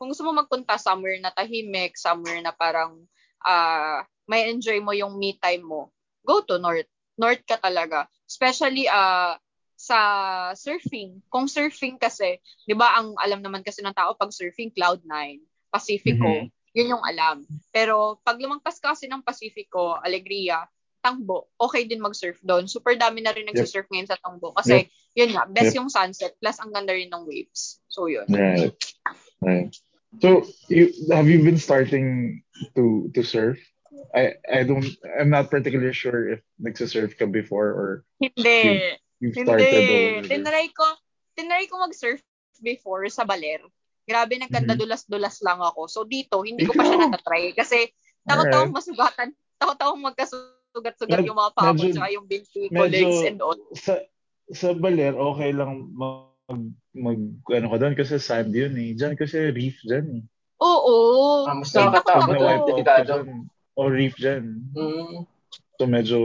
[0.00, 3.04] kung gusto mo magpunta somewhere na tahimik, somewhere na parang
[3.44, 5.92] ah may enjoy mo yung me time mo,
[6.24, 6.88] go to North.
[7.20, 8.08] North ka talaga.
[8.24, 9.36] Especially ah
[9.76, 9.98] sa
[10.56, 11.20] surfing.
[11.28, 16.24] Kung surfing kasi, 'di ba ang alam naman kasi ng tao pag surfing Cloud9, Pacifico,
[16.24, 16.48] Mhm.
[16.72, 17.44] yun yung alam.
[17.68, 20.64] Pero pag lumagpas ka kasi ng Pacifico, Alegria,
[21.00, 22.68] Tangbo, okay din mag-surf doon.
[22.68, 24.52] Super dami na rin nagsusurf ngayon sa Tangbo.
[24.52, 24.84] Kasi,
[25.16, 25.78] yun nga, best Yep.
[25.80, 27.80] yung sunset, plus ang ganda rin ng waves.
[27.88, 28.28] So, yun.
[28.28, 28.76] Right.
[29.40, 29.72] Right.
[30.18, 32.42] So, you have you been starting
[32.74, 33.62] to to surf?
[34.10, 38.90] I I don't I'm not particularly sure if nagsa-surf ka before or Hindi.
[39.22, 39.46] you've Hindi.
[39.46, 40.26] started over.
[40.26, 40.86] Tinry ko,
[41.38, 42.18] tinry ko mag-surf
[42.58, 43.62] before sa Baler.
[44.10, 45.86] Grabe, nagkanda-dulas-dulas lang ako.
[45.86, 47.54] So, dito, hindi ko pa siya natatry.
[47.54, 47.86] Kasi,
[48.26, 49.30] takot akong masugatan.
[49.54, 53.54] Takot akong magkasugat-sugat yung mga paa ko, tsaka yung binti ko, legs and all.
[53.78, 54.02] Sa
[54.50, 57.20] sa Baler okay lang mag mag
[57.54, 58.94] ano ka doon kasi sand yun eh.
[58.98, 60.24] Diyan kasi reef diyan eh.
[60.60, 60.96] Oo.
[61.48, 63.06] Ah, mas takot nakakatakot ka Delikado.
[63.06, 63.28] dyan,
[63.78, 64.44] o reef diyan.
[64.76, 65.24] Mm.
[65.80, 66.18] So medyo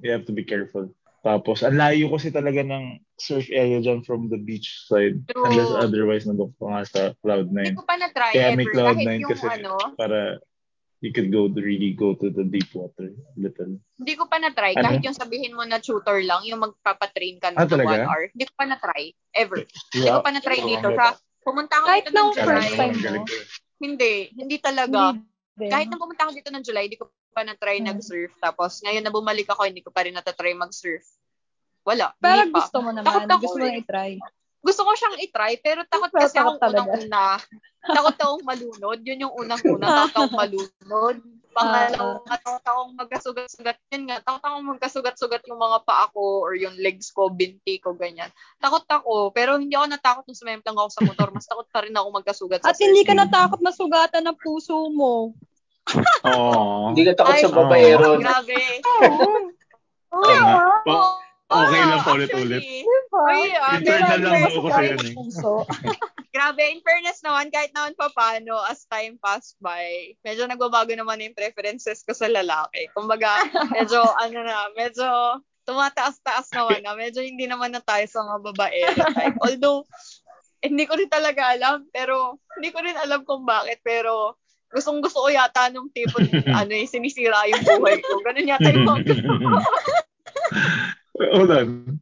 [0.00, 0.88] you have to be careful.
[1.22, 5.22] Tapos ang layo kasi talaga ng surf area dyan from the beach side.
[5.30, 5.46] True.
[5.46, 7.58] Unless otherwise nandun pa nga sa Cloud9.
[7.62, 8.58] Hindi ko pa na-try Kaya ever.
[8.58, 10.18] may Cloud9 Kahit yung kasi ano, para
[11.02, 13.74] you could go to really go to the deep water little.
[13.98, 14.72] hindi ko pa na-try.
[14.72, 14.86] Ano?
[14.86, 17.90] Kahit yung sabihin mo na tutor lang, yung magpapatrain ka Ah, ng talaga?
[17.90, 18.22] one hour.
[18.30, 19.02] Hindi ko pa na-try.
[19.32, 19.58] Ever.
[19.60, 20.14] Hindi Yeah.
[20.14, 20.88] ko pa na-try Oo, dito.
[20.94, 21.04] Sa,
[21.42, 22.46] pumunta ako Kahit dito ng July.
[22.46, 23.22] first time mo.
[23.76, 24.14] Hindi.
[24.32, 25.00] Hindi talaga.
[25.12, 25.66] Hindi.
[25.68, 27.88] Kahit nung pumunta ako dito ng July, hindi ko pa na-try Hmm.
[27.88, 28.30] nag-surf.
[28.38, 31.02] Tapos ngayon na bumalik ako, hindi ko pa rin natatry mag-surf.
[31.82, 32.14] Wala.
[32.16, 33.26] Pero gusto mo Takot naman.
[33.26, 33.68] ako Gusto mo eh.
[33.68, 34.12] na i-try.
[34.62, 36.86] Gusto ko siyang itry, pero takot kasi takot akong talaga.
[36.86, 37.26] unang-una.
[37.98, 38.98] takot akong malunod.
[39.02, 39.86] Yun yung unang-una.
[39.90, 41.16] Takot akong malunod.
[41.52, 43.76] Pangalawa, takot akong magkasugat-sugat.
[43.92, 47.92] Yun nga, takot akong magkasugat-sugat yung mga paa ko or yung legs ko, binti ko,
[47.92, 48.30] ganyan.
[48.56, 51.28] Takot ako, pero hindi ako natakot nung sumemplang ako sa motor.
[51.34, 55.36] Mas takot pa rin ako magkasugat sa At hindi ka natakot masugatan ng puso mo.
[56.24, 56.94] Oo.
[56.94, 58.16] Hindi ka takot Ay, sa babaero.
[58.16, 58.62] Grabe.
[59.02, 59.26] Oo.
[60.12, 60.66] Oo nga.
[60.86, 61.21] Oo,
[61.52, 62.62] Okay lang actually, paulit-ulit.
[63.12, 65.64] Uy, ah, Internal lang ako fairness- kasi yan eh.
[66.32, 71.20] Grabe, in fairness naman, kahit naman pa paano, as time passed by, medyo nagbabago naman
[71.20, 72.88] yung preferences ko sa lalaki.
[72.96, 75.04] Kumbaga, medyo, ano na, medyo
[75.68, 76.96] tumataas-taas naman na.
[76.96, 79.38] Medyo hindi naman na tayo sa mga babaero type.
[79.44, 79.84] Although,
[80.64, 84.40] hindi ko rin talaga alam, pero hindi ko rin alam kung bakit, pero
[84.72, 86.16] gustong gusto ko yata nung tipo,
[86.64, 88.24] ano eh, sinisira yung buhay ko.
[88.24, 89.04] Ganun yata yung mga
[91.36, 92.00] Hold on.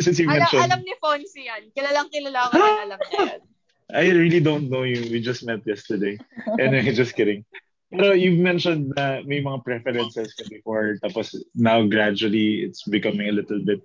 [0.00, 1.62] Since you alam, mentioned, alam ni Fonzie yan.
[1.72, 3.40] Kilalang kilala ko yan, alam niya yan.
[3.90, 5.10] I really don't know you.
[5.10, 6.18] We just met yesterday.
[6.58, 7.44] Anyway, just kidding.
[7.90, 13.34] Pero you've mentioned na may mga preferences ka before, tapos now gradually it's becoming a
[13.34, 13.82] little bit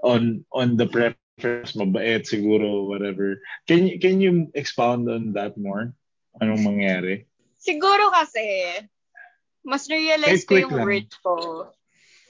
[0.00, 3.36] on on the preference, mabait siguro, whatever.
[3.68, 5.92] Can you can you expound on that more?
[6.40, 7.28] Anong mangyari?
[7.60, 8.80] Siguro kasi,
[9.60, 10.88] mas realize ko yung lang.
[10.88, 11.34] worth ko.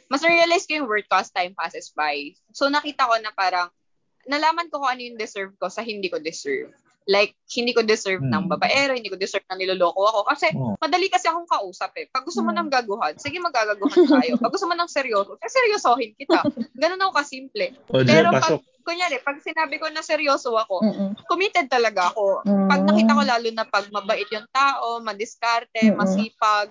[0.08, 2.16] Mas realize ko yung worth ko as time passes by.
[2.50, 3.68] So, nakita ko na parang,
[4.24, 6.72] nalaman ko kung ano yung deserve ko sa hindi ko deserve.
[7.08, 8.28] Like, hindi ko deserve Hmm.
[8.28, 10.20] ng babaero, hindi ko deserve na niloloko ako.
[10.28, 10.76] Kasi, Oh.
[10.76, 12.04] madali kasi akong kausap eh.
[12.04, 12.60] Pag gusto mo Hmm.
[12.60, 14.36] ng gaguhan, sige magagaguhan tayo.
[14.36, 16.44] Pag gusto mo ng seryoso, eh seryosohin kita.
[16.76, 17.80] Ganun ako kasimple.
[17.88, 21.10] O, Pero pag, kunyari, pag sinabi ko na seryoso ako, Mm-mm.
[21.24, 22.44] committed talaga ako.
[22.44, 22.68] Mm.
[22.68, 25.96] Pag nakita ko lalo na pag mabait yung tao, madiskarte, Mm-mm.
[25.96, 26.68] masipag,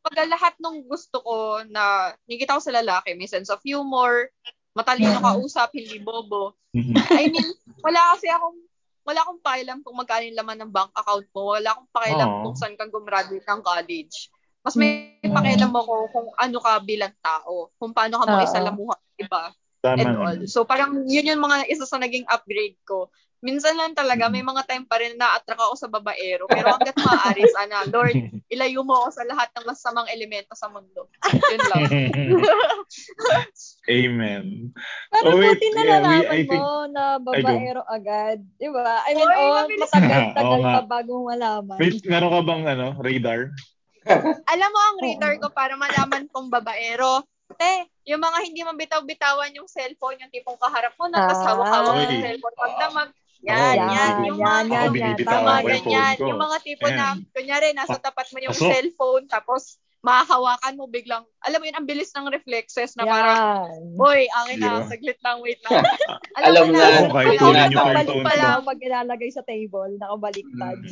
[0.00, 4.30] pag lahat ng gusto ko na nakikita ko sa lalaki, may sense of humor,
[4.72, 6.56] matalino kausap, hindi bobo.
[6.72, 6.94] Mhm.
[7.20, 7.48] I mean,
[7.84, 8.56] wala kasi akong
[9.02, 11.58] wala akong pakialam kung magkano yung laman ng bank account mo.
[11.58, 12.40] Wala akong pakialam Aw.
[12.46, 14.30] kung saan kang gumraduate ng college.
[14.62, 15.34] Mas may Mm.
[15.34, 17.74] pakialam ako kung ano ka bilang tao.
[17.82, 19.50] Kung paano ka makisalamuha, iba
[19.82, 20.38] Tama and all.
[20.46, 23.10] So parang yun yung mga isa sa naging upgrade ko.
[23.42, 26.46] Minsan lang talaga, may mga time pa rin na attract ako sa babaero.
[26.46, 28.14] Pero hanggat maaari, sana, Lord,
[28.54, 31.06] ilayo mo ako sa lahat ng masamang elemento sa mundo.
[31.50, 31.82] Yun lang.
[33.90, 34.70] Amen.
[35.10, 38.38] Pero Oh, wait, buti na yeah, we- nalaman I think- mo na babaero agad.
[38.56, 39.02] Di ba?
[39.02, 40.72] I mean, Oy, oh, matagal-tagal nga.
[40.72, 41.76] pa bago malaman.
[41.76, 43.40] Wait, meron ka bang ano, radar?
[44.44, 47.22] Alam mo ang radar ko para malaman kong babaero.
[47.52, 51.46] Te, yung mga hindi mabitaw-bitawan yung cellphone, yung tipong kaharap mo na, tapos Ah.
[51.52, 52.22] hawak-hawak yung Oy.
[52.24, 53.08] cellphone pag damag.
[53.42, 53.88] Yan, yan.
[53.88, 54.90] yan, Yung yan, mga, yan, yan.
[54.92, 56.14] binibitawan tama, ganyan.
[56.14, 56.24] ko.
[56.24, 57.16] Yung mga tipo na, Ayan.
[57.28, 58.70] kunyari, nasa tapat mo yung Pasok.
[58.70, 59.62] cellphone, tapos
[60.00, 63.10] mahahawakan mo biglang, alam mo yun, ang bilis ng reflexes na Yan.
[63.12, 63.38] parang,
[63.94, 64.86] Boy, akin na, Yeah.
[64.88, 65.78] saglit lang, wait lang.
[66.38, 66.46] Alam na.
[66.48, 68.38] Alam na, niyo pa yung Nakabalik phone pa ko.
[68.38, 70.78] lang pag ilalagay sa table, nakabaliktad.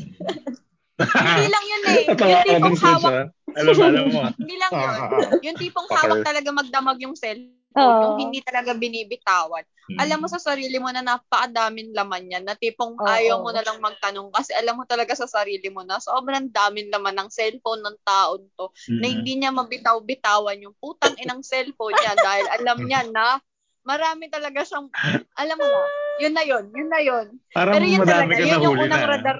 [1.00, 2.04] Hindi lang yun eh.
[2.12, 3.26] Yung tipong hawak, ah.
[3.56, 4.20] Alam mo, alam mo.
[4.20, 4.32] ah.
[4.36, 5.00] hindi lang yun.
[5.42, 8.02] Yung tipong hawak talaga magdamag yung cellphone, Oo.
[8.02, 9.62] yung hindi talaga binibitawan.
[9.90, 9.98] Hmm.
[10.02, 13.06] Alam mo sa sarili mo na napakadaming laman yan, na tipong Oo.
[13.06, 16.90] ayaw mo na lang magtanong kasi alam mo talaga sa sarili mo na sobrang daming
[16.90, 19.12] laman ng cellphone ng taon to na Mm.
[19.14, 23.38] hindi niya mabitaw-bitawan yung putang inang cellphone niya dahil alam niya na
[23.80, 24.86] marami talaga siyang,
[25.34, 25.80] alam mo na,
[26.20, 27.26] yun na yun, yun na yun.
[27.50, 29.08] Parang Pero yun talaga, ka yun yung unang na.
[29.08, 29.38] radar.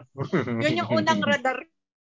[0.65, 1.59] Yun yung unang radar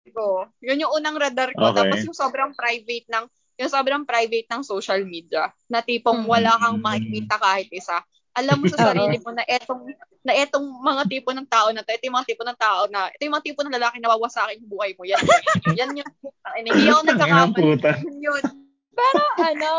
[0.09, 0.27] ko.
[0.63, 1.69] Yun yung unang radar ko.
[1.69, 1.77] Okay.
[1.85, 3.25] Tapos yung sobrang private ng
[3.59, 6.31] yung sobrang private ng social media na tipong Mm.
[6.31, 7.99] wala kang makikita kahit isa.
[8.31, 9.83] Alam mo sa sarili mo na etong
[10.23, 13.07] na etong mga tipo ng tao na to, ito yung mga tipo ng tao na,
[13.11, 15.03] ito yung mga tipo ng lalaki na wawasakin yung buhay mo.
[15.07, 15.43] Yan yun.
[15.75, 16.09] Yan yun.
[16.55, 17.63] Hindi ako nagkakamali.
[18.03, 18.43] Yun yun.
[18.95, 19.71] Pero ano,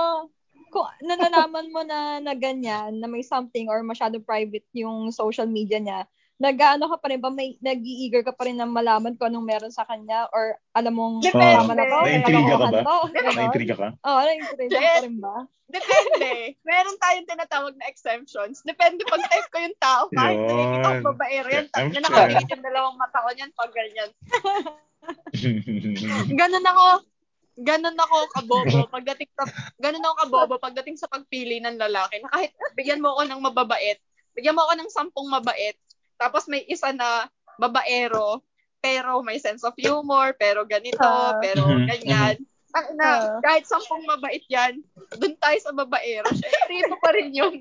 [0.72, 5.76] kung nalalaman mo na, na ganyan, na may something or masyado private yung social media
[5.76, 6.08] niya,
[6.40, 9.72] nag-ano ka pa rin ba, may nag-i-eager ka pa rin na malaman kung anong meron
[9.72, 11.52] sa kanya or alam mong Depende.
[11.52, 12.80] tama na to, Naiintriga ka ba?
[12.80, 13.36] ganon?
[13.36, 13.88] Naintriga ka?
[13.92, 15.36] Oo, oh, naiintriga ka pa rin ba?
[15.70, 16.32] Depende.
[16.66, 18.64] Meron tayong tinatawag na exemptions.
[18.64, 20.02] Depende pag type ko yung tao.
[20.10, 20.48] Kahit Yun.
[20.48, 21.66] nakikita ko babaero yan.
[21.76, 22.04] I'm Yan sure.
[22.10, 24.10] nakapingit yung dalawang mata ko niyan pag ganyan.
[26.40, 26.86] Ganun ako.
[27.60, 29.44] Ganun ako kabobo pagdating sa
[29.76, 32.18] ganun ako kabobo pagdating sa pagpili ng lalaki.
[32.24, 34.00] Na kahit bigyan mo ako ng mababait,
[34.32, 35.76] bigyan mo ako ng sampung mabait,
[36.20, 37.24] tapos may isa na
[37.56, 38.44] babaero,
[38.80, 41.40] pero may sense of humor, pero ganito, Ah.
[41.40, 42.36] pero Mhm, ganyan.
[42.70, 43.40] Ang na, Ah.
[43.42, 44.78] kahit sampung mabait yan,
[45.16, 46.28] dun tayo sa babaero.
[46.30, 47.56] Syempre, iba pa rin yun.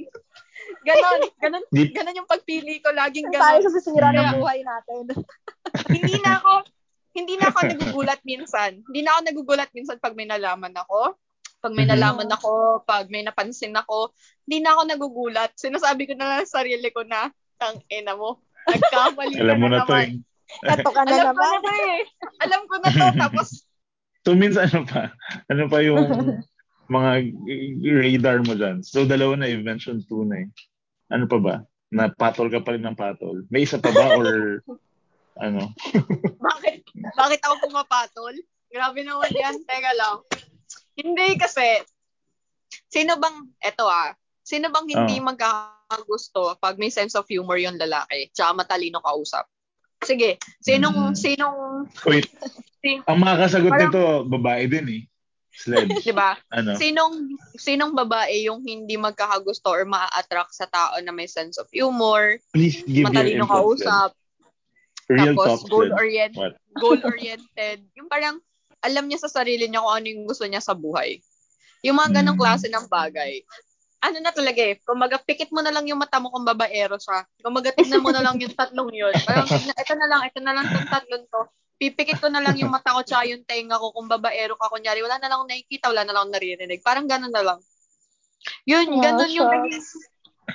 [0.87, 5.03] Ganon, ganon, ganon yung pagpili ko, laging Tayo ganon sa sisira ng buhay natin.
[5.95, 6.67] hindi na ako
[7.09, 8.85] hindi na ako nagugulat minsan.
[8.85, 11.17] Hindi na ako nagugulat minsan pag may nalaman ako.
[11.59, 11.91] Pag may Mhm.
[11.97, 14.13] nalaman ako, pag may napansin ako,
[14.47, 15.51] hindi na ako nagugulat.
[15.57, 17.27] Sinasabi ko na lang sa sarili ko na,
[17.59, 20.09] tang ina mo, nagkamali ka Alam mo na na to naman.
[20.09, 20.71] eh.
[20.73, 21.49] Ito ka na Alam ko naman.
[21.53, 21.99] na to eh.
[22.39, 23.05] Alam ko na to.
[23.17, 23.49] Tapos,
[24.27, 25.15] So means ano pa?
[25.47, 26.03] Ano pa yung
[26.85, 27.11] mga
[27.79, 28.83] radar mo dyan?
[28.83, 30.47] So dalawa na, you mentioned two na eh.
[31.09, 31.55] Ano pa ba?
[31.89, 33.47] Na patol ka pa rin ng patol?
[33.47, 34.59] May isa pa ba or
[35.45, 35.71] ano?
[36.37, 36.83] bakit,
[37.15, 38.35] bakit ako pumapatol?
[38.69, 39.55] Grabe naman yan.
[39.63, 40.19] Teka lang.
[40.93, 41.79] Hindi kasi,
[42.85, 44.11] sino bang, eto ah,
[44.43, 45.25] sino bang hindi Oh.
[45.99, 49.49] Gusto pag may sense of humor yung lalaki, tsaka matalino kausap.
[49.99, 51.15] Sige, sinong, Mm.
[51.17, 51.57] sinong,
[52.05, 52.29] Wait,
[52.81, 55.01] sin, ang makakasagot Parang- nito, babae din eh.
[55.51, 55.91] Sledge.
[56.07, 56.39] di ba?
[56.53, 56.77] Ano?
[56.77, 62.39] Sinong, sinong babae yung hindi magkakagusto or maa-attract sa tao na may sense of humor,
[62.55, 64.15] Please give matalino kausap,
[65.09, 67.81] Real tapos goal-oriented, goal-oriented.
[67.97, 68.37] yung parang
[68.79, 71.19] alam niya sa sarili niya kung ano yung gusto niya sa buhay.
[71.83, 72.43] Yung mga ganong Mm.
[72.45, 73.43] klase ng bagay.
[73.99, 77.27] Ano na talaga eh, kumbaga pikit mo na lang yung mata mo kung babaero siya.
[77.43, 79.11] Kumbaga tignan mo na lang yung tatlong yun.
[79.27, 81.41] Parang ito na lang, ito na lang tong tatlong to.
[81.79, 84.71] Pipikit ko na lang yung mata ko tsaka yung tenga ko kung babaero ka.
[84.71, 86.79] Kunyari, wala na lang nakikita, wala na lang naririnig.
[86.83, 87.59] Parang ganun na lang.
[88.63, 89.83] Yun, Wow, ganun yung naging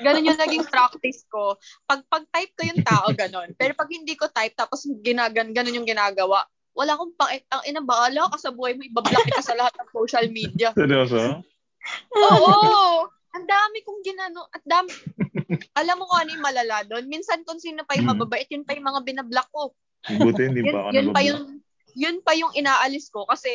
[0.01, 1.61] ganun yung naging practice ko.
[1.85, 3.53] Pag pag type ko yung tao ganun.
[3.55, 7.85] Pero pag hindi ko type tapos ginagan ganun yung ginagawa, wala akong pang ang ina
[7.85, 10.75] bahala ka sa buhay mo ibablock kita sa lahat ng social media.
[10.75, 11.45] Seryoso?
[12.17, 13.14] Oo.
[13.35, 14.91] Ang dami kong ginano, at dami.
[15.81, 17.11] Alam mo kung ano yung malala doon?
[17.11, 18.15] Minsan kung sino pa yung Mm.
[18.15, 19.75] mababait, yun pa yung mga binablock ko.
[20.07, 21.43] Buti hindi Yun, pa ako yun pa yung
[21.95, 23.49] yun pa yung inaalis ko kasi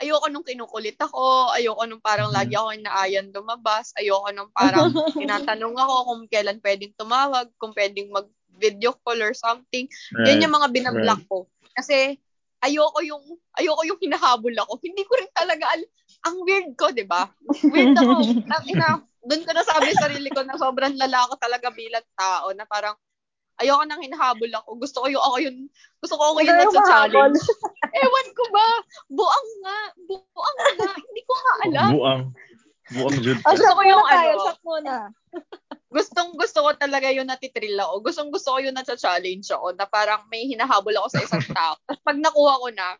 [0.00, 2.36] ayoko nung kinukulit ako, ayoko nung parang Mhm.
[2.36, 4.90] lagi ako inaayan lumabas, ayoko nung parang
[5.54, 9.86] tinatanong ako kung kailan pwedeng tumawag, kung pwedeng mag video call or something.
[10.14, 10.34] Right.
[10.34, 11.46] Yan yung mga binablock ko.
[11.74, 12.18] Kasi
[12.60, 13.22] ayoko yung
[13.54, 14.78] ayoko yung hinahabol ako.
[14.82, 15.90] Hindi ko rin talaga al-
[16.24, 17.28] ang weird ko, 'di ba?
[17.72, 18.12] Weird ako.
[18.48, 18.88] Ang ina,
[19.24, 22.96] doon ko nasabi sa sarili ko na sobrang lala ko talaga bilang tao na parang
[23.60, 24.68] ayoko nang hinahabol ako.
[24.80, 25.56] Gusto ko yung ako yun,
[26.00, 27.40] gusto ko ako yung nasa challenge.
[28.04, 28.68] Ewan ko ba?
[29.12, 29.78] Buang nga.
[30.08, 30.92] Buang nga.
[30.96, 31.90] Hindi ko nga alam.
[31.94, 32.22] Buang.
[32.92, 33.50] Buang jud O, ka.
[33.54, 34.44] Gusto ko yung tayo, ano.
[34.44, 34.94] shot muna.
[35.94, 38.02] Gustong gusto ko talaga yung natitrill ako.
[38.02, 41.78] Gustong gusto ko yung nasa-challenge ako na parang may hinahabol ako sa isang tao.
[41.86, 42.98] Tapos pag nakuha ko na,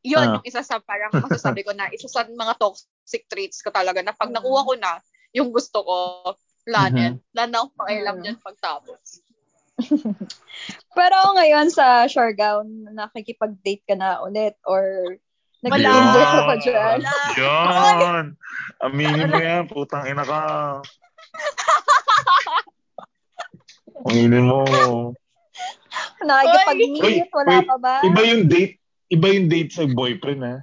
[0.00, 0.30] yun Ah.
[0.36, 4.12] yung isa sa parang masasabi ko na isa sa mga toxic traits ko talaga na
[4.12, 4.98] pag nakuha ko na
[5.30, 5.96] yung gusto ko,
[6.64, 7.16] lanet.
[7.32, 8.22] Wala na akong pakialam Mhm.
[8.22, 9.06] dyan pagtapos.
[10.98, 14.80] Pero ngayon sa Siargao, nakikipag-date ka na ulit or
[15.60, 16.98] nag-tinder ka pa dyan?
[17.34, 18.24] Yun.
[18.84, 19.62] Aminin mo yan.
[19.66, 20.40] Putang ina ka.
[24.06, 24.58] Aminin mo.
[26.20, 27.66] Nakikipag-meet, wala wait.
[27.66, 27.94] pa ba?
[28.02, 28.77] Iba yung date.
[29.08, 30.56] Iba yung date sa boyfriend, ha?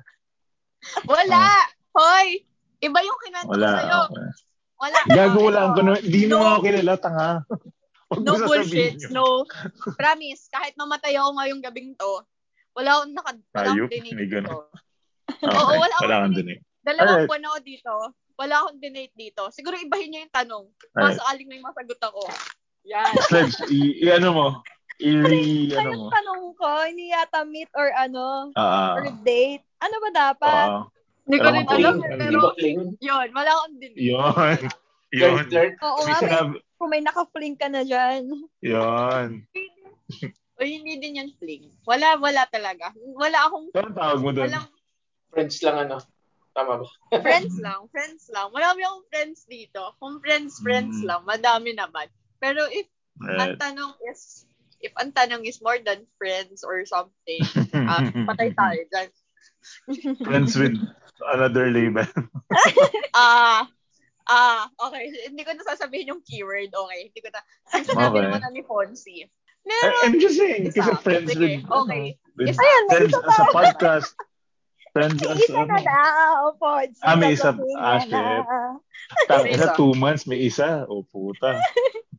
[1.03, 1.45] Wala!
[1.91, 2.45] Hoy!
[2.77, 3.69] Iba yung kinento ko Wala.
[3.73, 3.99] sa'yo.
[4.11, 4.29] Okay.
[4.75, 4.97] Wala.
[5.07, 5.93] Gago, wala ko na.
[5.97, 6.45] Hindi mo No.
[6.45, 7.29] ako kilala, tanga.
[8.15, 9.01] No bullshit.
[9.09, 9.47] No.
[9.97, 12.21] Promise, kahit mamatay ako ngayong gabing to,
[12.77, 14.45] wala akong naka, wala Ayup, akong dinate may ganun.
[14.45, 14.57] dito.
[15.25, 15.49] Okay.
[15.49, 16.59] Oo, wala akong Wala dinig.
[16.85, 17.93] Dalawang buwan ako dito.
[18.35, 19.43] Wala akong dinate dito.
[19.49, 20.65] Siguro ibahin niyo yung tanong.
[20.69, 20.93] Alright.
[20.93, 22.21] Baka sakaling may masagot ako.
[22.85, 23.09] Yan.
[23.25, 24.47] Sledge, i- i-ano mo.
[24.97, 26.07] I- ano mo.
[26.07, 29.63] Tanong ko, hindi yata meet or ano, Ah, or date.
[29.77, 30.67] Ano ba dapat?
[30.71, 30.83] ah.
[31.25, 31.95] Hindi ko rin alam.
[32.01, 32.39] Pero,
[33.01, 33.27] yun.
[33.31, 33.97] Wala akong dinate.
[33.99, 34.57] Yun.
[35.11, 35.69] Yun.
[35.81, 38.29] Oo nga, may, kung may naka-fling ka na dyan.
[38.61, 39.41] Yun.
[40.55, 41.67] O hindi din yan fling.
[41.83, 42.93] Wala, wala talaga.
[42.95, 44.47] Wala akong, Anong tawag mo doon?
[44.47, 44.67] walang,
[45.29, 45.97] Friends lang ano.
[46.53, 46.87] Tama ba?
[47.25, 48.47] friends lang, friends lang.
[48.53, 49.81] Marami akong friends dito.
[49.99, 51.05] Kung friends, friends Mm.
[51.05, 51.21] lang.
[51.25, 52.07] Madami naman.
[52.39, 52.87] Pero if
[53.19, 53.59] ang Right.
[53.59, 54.47] tanong is,
[54.79, 57.41] if ang tanong is more than friends or something,
[57.89, 59.09] ah, patay tayo dyan.
[60.27, 60.77] Friends with
[61.33, 62.05] another label.
[63.17, 63.65] Ah,
[64.27, 65.09] ah, okay.
[65.25, 67.09] Hindi ko na sasabihin yung keyword, okay.
[67.09, 67.41] Hindi ko na,
[67.81, 68.23] sinabi Okay.
[68.27, 69.25] naman na ni Fonzie.
[69.65, 70.83] Meron, I'm just saying, Isa.
[70.85, 72.05] kasi friends Sige, with, okay.
[72.13, 72.61] ano, with Isa.
[72.61, 74.09] Ayan, may friends isa as a podcast.
[74.93, 75.99] Friends May as, isa na ano, na.
[76.45, 76.67] Opo.
[77.01, 77.49] Ah, may isa.
[77.49, 78.23] sasabihin Ah, niya na.
[79.25, 79.73] tang May ina, isa.
[79.73, 80.69] two months, may isa.
[80.85, 81.57] O, puta.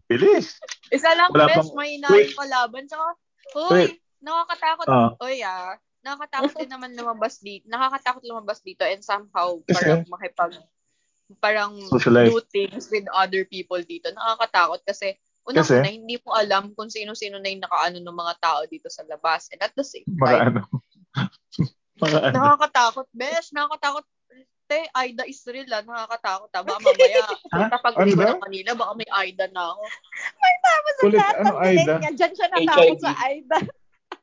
[0.06, 0.58] Bilis.
[0.94, 2.86] isa lang, Wala best, pang- may inaayos kalaban.
[2.86, 3.06] Tsaka,
[3.70, 3.98] Wait.
[3.98, 4.86] Uy, nakakatakot.
[4.86, 5.10] Ah.
[5.22, 5.74] Uy, ah.
[6.06, 7.66] Nakakatakot din naman lumabas dito.
[7.66, 10.54] Nakakatakot lumabas dito and somehow parang makipag
[11.42, 12.30] parang Socialize.
[12.30, 14.14] do things with other people dito.
[14.14, 15.78] Nakakatakot kasi Kasi?
[15.78, 19.46] Una-una, hindi mo alam kung sino-sino na yung nakaano ng mga tao dito sa labas.
[19.54, 20.62] And at the same Mga time, ano.
[22.02, 22.34] Mga ano.
[22.34, 23.54] nakakatakot, besh.
[23.54, 24.04] Nakakatakot.
[24.66, 25.82] Te, Aida is real, ah.
[25.82, 26.62] Nakakatakot, ah.
[26.66, 27.22] Baka mamaya,
[27.74, 28.34] kapag Ano daw?
[28.34, 29.82] ng Manila, baka may Aida na ako.
[30.58, 31.94] Tapos ang Kulit, lahat ano, ng Aida?
[32.02, 33.58] niya, dyan siya natakot sa Aida.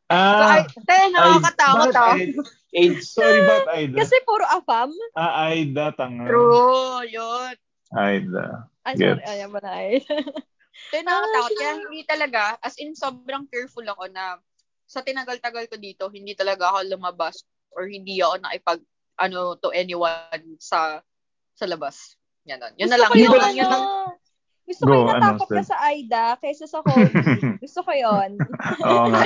[0.03, 2.13] So, Ah, ay, te, nakakatakot, ah.
[2.13, 2.43] Aida?
[2.75, 3.05] AIDS.
[3.09, 3.95] Sorry, ba't Aida?
[4.03, 4.91] Kasi puro afam.
[5.15, 6.27] Ah, Aida, tanga.
[6.27, 7.55] True, yun.
[7.95, 8.67] Aida.
[8.83, 9.23] Ay, sorry.
[9.23, 10.13] Ayan ba na Aida?
[10.91, 11.49] Te, nakakatakot.
[11.55, 14.37] Kaya hindi talaga, as in, sobrang careful ako na
[14.83, 17.41] sa tinagal-tagal ko dito, hindi talaga ako lumabas
[17.73, 18.81] or hindi ako nakipag,
[19.23, 20.99] ano, to anyone sa
[21.55, 22.19] sa labas.
[22.43, 23.11] Yan, yun na lang.
[23.15, 23.83] Yun na lang, yun lang.
[24.63, 25.69] Gusto ko yung ano, natakot Steph?
[25.75, 27.11] sa Aida kaysa sa COVID.
[27.63, 28.39] Gusto ko yon.
[28.87, 29.21] Oo nga.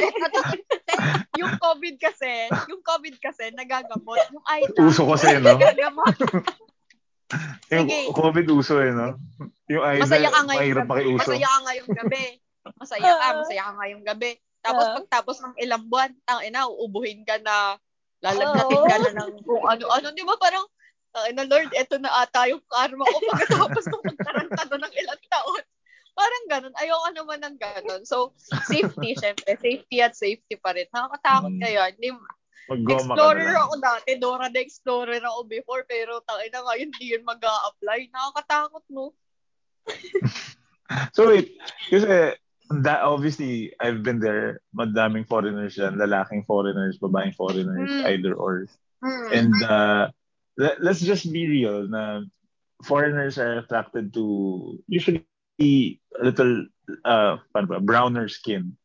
[1.40, 4.18] yung COVID kasi, yung COVID kasi, nagagamot.
[4.34, 5.58] Yung AIDA, Uso kasi, no?
[5.58, 6.16] nagagamot.
[7.76, 8.16] Yung Sige.
[8.16, 9.20] COVID uso eh, no?
[9.68, 11.28] Yung idol, Masaya ka ngayong mahirap makiuso.
[11.28, 12.26] Masaya ka ngayong gabi.
[12.80, 14.32] Masaya ka, masaya ka ngayong gabi.
[14.64, 17.76] Tapos pagtapos ng ilang buwan, tang ina, uubuhin ka na,
[18.22, 20.08] lalagnatin ka na ng kung ano-ano.
[20.14, 20.66] Di ba parang,
[21.14, 25.64] tang ina, Lord, eto na ata yung karma ko pagkatapos ng pagtarantado ng ilang taon.
[26.18, 26.74] Parang ganun.
[26.82, 28.02] Ayoko naman ng ganun.
[28.02, 28.34] So,
[28.66, 29.54] safety, syempre.
[29.62, 30.90] Safety at safety pa rin.
[30.90, 31.62] Nakakatakot Mm.
[31.62, 31.80] kayo.
[31.94, 37.06] Hindi, na Explorer ako dati, Dora the Explorer ako before, pero tangin na ngayon, hindi
[37.16, 39.16] yun mag apply Nakakatakot, no?
[41.16, 41.60] So wait,
[41.92, 42.40] kasi
[42.70, 44.62] that obviously I've been there.
[44.76, 48.06] Madaming foreigners yan, lalaking foreigners, babaeng foreigners, Mm.
[48.06, 48.68] either or.
[49.04, 49.28] Hmm.
[49.34, 50.04] And uh,
[50.58, 52.26] let, let's just be real na
[52.84, 55.24] foreigners are attracted to usually
[55.62, 56.66] a little
[57.06, 58.78] uh, ba, browner skin.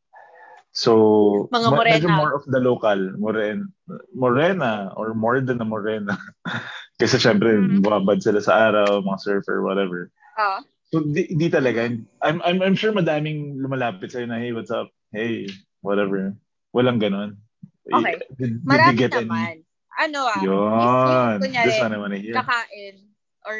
[0.73, 1.93] So, Mga ma- morena.
[2.01, 3.73] medyo more of the local, moren,
[4.17, 6.17] morena or more than a morena.
[7.01, 7.85] Kasi syempre, Mm.
[7.85, 10.09] babad sila sa araw, mga surfer, whatever.
[10.41, 11.89] Ah, So, di, di talaga.
[11.89, 14.93] I'm, I'm, I'm sure madaming lumalapit sa'yo na, hey, what's up?
[15.09, 15.49] Hey,
[15.81, 16.37] whatever.
[16.77, 17.41] Walang ganon.
[17.89, 18.21] Okay.
[18.37, 19.65] Did, did marami get naman.
[19.97, 21.41] Ano ah, Yun.
[21.41, 22.37] kunyari, This one I wanna hear.
[22.37, 23.09] kakain,
[23.49, 23.57] or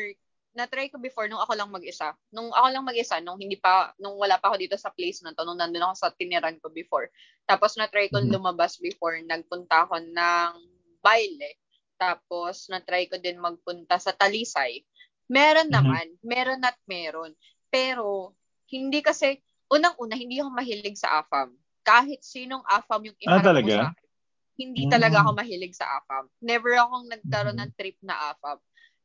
[0.53, 2.13] na-try ko before nung ako lang mag-isa.
[2.29, 5.33] Nung ako lang mag-isa, nung hindi pa, nung wala pa ako dito sa place na
[5.33, 7.09] to, nung nandun ako sa tiniran ko before.
[7.49, 8.29] Tapos na-try ko Mhm.
[8.29, 10.53] lumabas before, nagpunta ako ng
[11.01, 11.57] baile.
[11.97, 14.85] Tapos na-try ko din magpunta sa Talisay.
[15.33, 15.75] Meron Mhm.
[15.75, 17.33] naman, meron at meron.
[17.73, 18.37] Pero,
[18.69, 19.41] hindi kasi,
[19.73, 21.57] unang-una, hindi ako mahilig sa AFAM.
[21.81, 23.73] Kahit sinong AFAM yung Ah, iharap mo talaga?
[23.73, 24.09] sa akin.
[24.53, 24.93] Hindi Mm.
[24.93, 26.25] talaga ako mahilig sa AFAM.
[26.45, 27.65] Never akong nagkaroon Mhm.
[27.65, 28.59] ng trip na AFAM.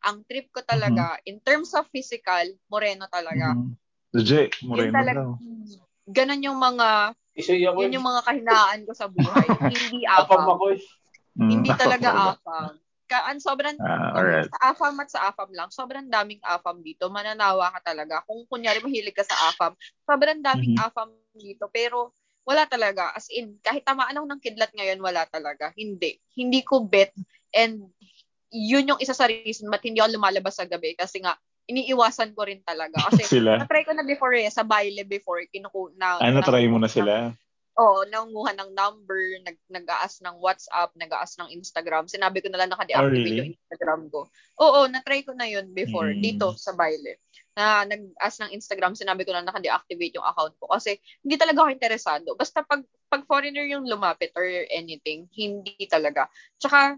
[0.04, 3.56] Ang trip ko talaga, in terms of physical, moreno talaga.
[3.56, 3.72] Mhm.
[4.12, 5.20] Legit, Yun moreno talaga.
[5.24, 5.32] daw.
[6.08, 6.88] Ganon yung mga,
[7.80, 9.48] yun yung mga kahinaan ko sa buhay.
[9.72, 10.48] hindi AFAM.
[10.76, 10.80] eh.
[11.38, 11.50] Mm.
[11.50, 12.76] Hindi talaga AFAM.
[13.08, 14.52] Ka ang sobrang, kung alright.
[14.52, 17.08] sa AFAM at sa AFAM lang, sobrang daming AFAM dito.
[17.08, 18.20] Mananawa ka talaga.
[18.28, 20.84] Kung kunyari mahilig ka sa AFAM, sobrang daming Mhm.
[20.84, 21.72] AFAM dito.
[21.72, 22.12] Pero,
[22.44, 23.16] wala talaga.
[23.16, 25.72] As in, kahit tamaan ako ng kidlat ngayon, wala talaga.
[25.76, 26.20] Hindi.
[26.36, 27.16] Hindi ko bet.
[27.56, 27.88] And,
[28.52, 30.96] yun yung isa sa reason ba't hindi ako lumalabas sa gabi.
[30.96, 31.36] Kasi nga,
[31.68, 32.96] iniiwasan ko rin talaga.
[33.08, 33.60] Kasi, Sila?
[33.60, 37.32] na-try ko na before eh, sa baile before, kinuku na, Ah, na-try mo na sila?
[37.78, 42.10] Oo, nangunguha ng number, nag, nag-aas ng WhatsApp, nag-aas ng Instagram.
[42.10, 43.38] Sinabi ko na lang naka-deactivate Oh, really?
[43.38, 44.20] yung Instagram ko.
[44.58, 46.26] Oo, na-try ko na yun before, Mm.
[46.26, 47.22] dito sa Baile.
[47.54, 50.74] Na nag-aas ng Instagram, sinabi ko na naka-deactivate yung account ko.
[50.74, 52.30] Kasi hindi talaga ako interesado.
[52.34, 52.82] Basta pag,
[53.14, 56.26] pag foreigner yung lumapit or anything, hindi talaga.
[56.58, 56.98] Tsaka,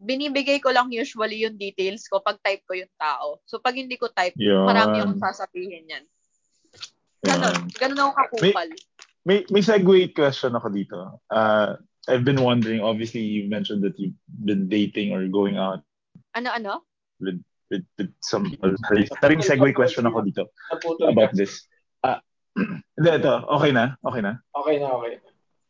[0.00, 3.44] binibigay ko lang usually yung details ko pag type ko yung tao.
[3.44, 4.64] So, pag hindi ko type, Yun.
[4.64, 6.04] marami akong sasabihin yan.
[7.20, 7.68] Ganon.
[7.68, 7.76] Yun.
[7.76, 8.68] Ganon ako kakupal.
[8.72, 8.80] May,
[9.26, 11.18] may segue question ako dito.
[11.28, 11.74] Uh,
[12.06, 15.82] I've been wondering, obviously, you mentioned that you've been dating or going out
[16.38, 16.86] Ano-ano?
[17.18, 20.46] with, with, with some may segue question ako dito
[21.10, 21.66] about this.
[22.06, 22.22] Ah,
[22.96, 23.34] hindi, ito.
[23.58, 23.98] Okay na?
[24.06, 24.38] Okay na?
[24.54, 25.14] Okay na, okay.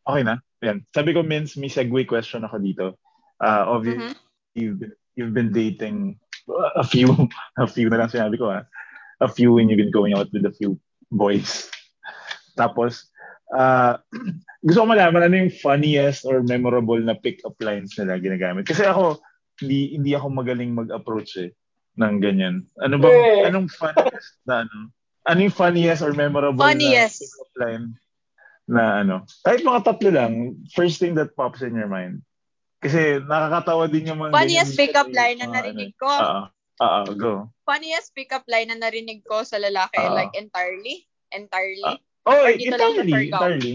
[0.05, 0.35] Okay na?
[0.61, 0.85] Yan.
[0.93, 2.87] Sabi ko, Minz, may segue question ako dito.
[3.41, 4.17] Uh, obviously, Mhm.
[4.53, 4.83] you've,
[5.17, 6.21] you've been dating
[6.77, 7.09] a few,
[7.57, 8.69] a few na lang sinabi ko ha.
[9.25, 10.77] A few and you've been going out with a few
[11.09, 11.73] boys.
[12.53, 13.09] Tapos,
[13.53, 13.95] uh,
[14.67, 18.67] gusto ko malaman ano yung funniest or memorable na pick-up lines nila ginagamit.
[18.67, 19.21] Kasi ako,
[19.63, 21.51] hindi, hindi ako magaling mag-approach eh
[21.97, 22.67] ng ganyan.
[22.83, 23.49] Ano ba, Eh.
[23.49, 24.77] anong funniest na ano?
[25.27, 27.19] Ano yung funniest or memorable Funniest.
[27.19, 27.85] na pick-up line
[28.67, 29.17] na ano?
[29.43, 30.33] Kahit mga tatlo lang,
[30.71, 32.23] first thing that pops in your mind.
[32.79, 35.99] Kasi nakakatawa din yung mga Funniest pick-up line na ano narinig eh.
[35.99, 36.07] ko.
[36.11, 36.43] Oo.
[36.77, 37.33] Oo, go.
[37.65, 40.13] Funniest pick-up line na narinig ko sa lalaki, Ah.
[40.13, 41.09] like entirely.
[41.33, 42.05] Entirely.
[42.27, 43.75] Oh, Or entirely, entirely.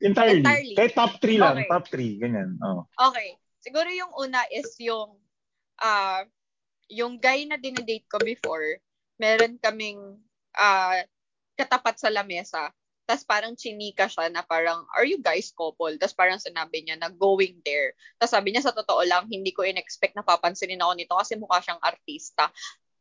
[0.00, 0.44] Entirely.
[0.44, 0.74] Entirely.
[0.76, 1.68] Kahit top 3 lang, Okay.
[1.68, 2.50] top 3, ganyan.
[2.60, 2.84] Oh.
[2.96, 3.36] Okay.
[3.60, 5.16] Siguro yung una is yung
[5.80, 6.24] ah
[6.88, 8.80] yung guy na dinedate ko before,
[9.20, 10.00] meron kaming
[10.56, 11.04] ah
[11.56, 12.72] katapat sa lamesa.
[13.04, 15.90] Tapos parang chinika siya na parang, are you guys couple?
[15.98, 17.92] Tapos parang sinabi niya na going there.
[18.22, 21.58] Tapos sabi niya, sa totoo lang, hindi ko in-expect na papansinin ako nito kasi mukha
[21.58, 22.46] siyang artista.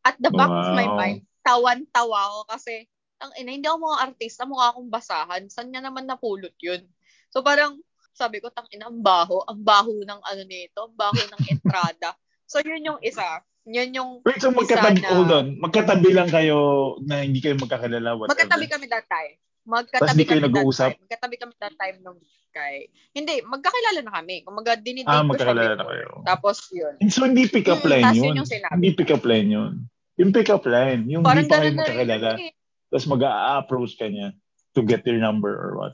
[0.02, 0.98] At the back of my Wow.
[0.98, 2.90] mind, tawan-tawa ako kasi,
[3.20, 5.44] ang ina, hindi ako mga artista, mukha akong basahan.
[5.48, 6.84] Saan niya naman napulot yun?
[7.30, 7.78] So parang,
[8.12, 9.44] sabi ko, tang ina, ang baho.
[9.44, 12.16] Ang baho ng ano nito, ang baho ng entrada.
[12.44, 13.44] So yun yung isa.
[13.64, 15.48] Yun yung Wait, so magkatabi, na- hold on.
[15.58, 16.58] Magkatabi lang kayo
[17.02, 18.34] na hindi kayo magkakilala, whatever.
[18.34, 19.36] Magkatabi kami that time.
[19.62, 20.90] Magkatabi kami that nag-uusap?
[20.90, 21.02] time.
[21.06, 22.18] Magkatabi kami that time nung
[22.50, 22.90] kay...
[23.12, 24.42] Hindi, magkakilala na kami.
[24.42, 25.94] Kung maga dinidate Ah, ko siya magkakilala na before.
[25.94, 26.10] kayo.
[26.26, 26.94] Tapos yun.
[26.98, 28.26] And so, hindi pick-up Mm, line tas yun.
[28.26, 28.74] yun yung sinabi.
[28.74, 29.72] Hindi pick-up line yun.
[30.18, 32.30] Yung pick-up line, yung Parang hindi pa kayo magkakilala.
[32.34, 32.52] eh.
[32.90, 34.34] Tapos mag-a-approach ka niya
[34.74, 35.94] to get your number or what.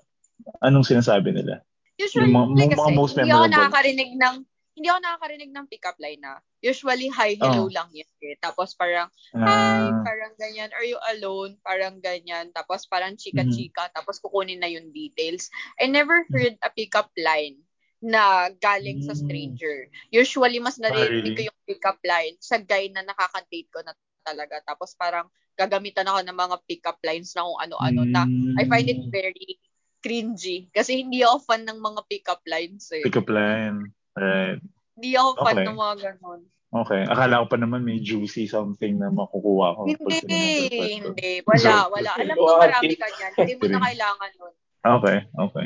[0.60, 1.64] Anong sinasabi nila?
[1.96, 3.56] Usually, Yung mga- mga kasi, most hindi ako memorable.
[3.56, 4.36] nakakarinig ng
[4.76, 6.36] hindi ako nakakarinig ng pick-up line na.
[6.60, 7.72] Usually, hi, hello Oh.
[7.72, 8.12] lang yun.
[8.20, 8.36] Eh.
[8.36, 9.40] Tapos parang, hi,
[9.88, 10.68] Ah, parang ganyan.
[10.76, 11.56] Are you alone?
[11.64, 12.52] Parang ganyan.
[12.52, 13.88] Tapos parang chika-chika.
[13.96, 15.48] Tapos kukunin na yung details.
[15.80, 17.64] I never heard a pick-up line
[18.04, 19.22] na galing sa Mm.
[19.24, 19.78] stranger.
[20.12, 21.36] Usually, mas narinig really?
[21.40, 23.96] ko yung pick-up line sa guy na nakaka-date ko na
[24.28, 24.60] talaga.
[24.68, 28.28] Tapos parang gagamitan ako ng mga pick-up lines na kung ano-ano na
[28.60, 29.60] I find it mm, very
[30.06, 30.70] cringy.
[30.70, 33.02] Kasi hindi ako fan ng mga pick-up lines eh.
[33.02, 33.90] Pick up line.
[34.14, 34.62] Right.
[34.94, 35.66] Hindi ako fan Okay.
[35.66, 36.42] ng mga ganon.
[36.76, 37.02] Okay.
[37.08, 39.82] Akala ko pa naman may juicy something na makukuha ko.
[39.88, 40.68] Hindi,
[41.00, 41.32] hindi.
[41.48, 42.12] Wala, So, wala.
[42.20, 43.32] Alam ko marami ka dyan.
[43.34, 44.54] Hindi mo na kailangan nun.
[44.86, 45.66] Okay, okay.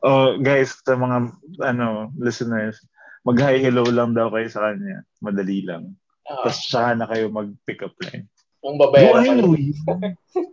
[0.00, 2.80] Oh, guys, sa mga ano, listeners,
[3.26, 5.04] mag-hi hello lang daw kayo sa kanya.
[5.20, 5.92] Madali lang.
[6.24, 8.24] Ah, Tapos saka na kayo mag-pick up line.
[8.60, 9.62] Kung babaero Do I ka know lang.
[9.62, 9.74] you?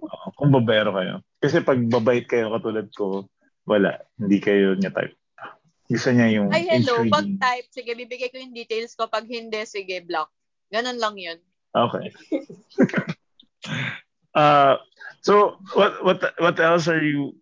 [0.06, 1.16] Oo, kung babaero kayo.
[1.40, 3.28] Kasi pag babait kayo katulad ko,
[3.66, 4.00] wala.
[4.20, 5.16] Hindi kayo niya type.
[5.92, 7.04] Gusto niya yung Ay, hello.
[7.12, 9.12] Pag type, sige, bibigay ko yung details ko.
[9.12, 10.32] Pag hindi, sige, block.
[10.72, 11.40] Ganon lang yun.
[11.74, 12.14] Okay.
[14.38, 14.78] uh,
[15.26, 17.34] so what what what else are you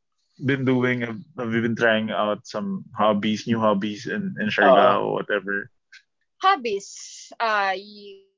[0.43, 1.03] been doing?
[1.03, 5.69] Have, have you been trying out some hobbies, new hobbies in in Siargao, whatever?
[6.41, 6.89] Hobbies,
[7.39, 7.83] ay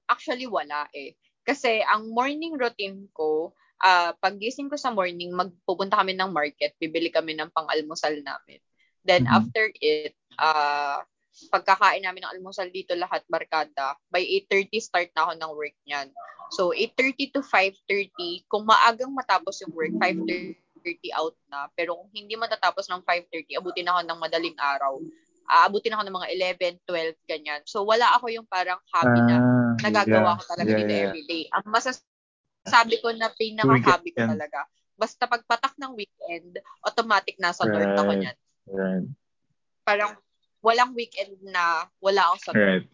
[0.09, 1.15] actually wala eh.
[1.43, 3.51] Kasi ang morning routine ko,
[3.83, 8.59] ah paggising ko sa morning, magpupunta kami ng market, bibili kami ng pang-almusal namin.
[9.03, 9.35] Then Mhm.
[9.35, 11.03] after it, ah
[11.51, 16.07] pagkakain namin ng almusal dito lahat barkada, by 8.30 start na ako ng work niyan.
[16.53, 20.55] So 8.30 to 5.30, kung maagang matapos yung work, 5.30
[21.11, 21.67] out na.
[21.73, 25.01] Pero kung hindi matatapos ng 5.30, abutin ako ng madaling araw.
[25.47, 27.61] Aabutin ako ng mga 11, 12, ganyan.
[27.67, 31.05] So wala ako yung parang hobby na Ah, nagagawa yeah, ko talaga yeah, dito yeah.
[31.09, 31.43] everyday.
[31.51, 34.59] Ang masasabi ko na pinaka-hobby ko talaga,
[34.95, 38.21] basta pagpatak ng weekend, automatic nasa north ako Right.
[38.21, 38.37] niyan.
[38.69, 39.07] Right.
[39.83, 40.15] Parang
[40.63, 42.51] walang weekend na wala ako sa.
[42.55, 42.85] Right.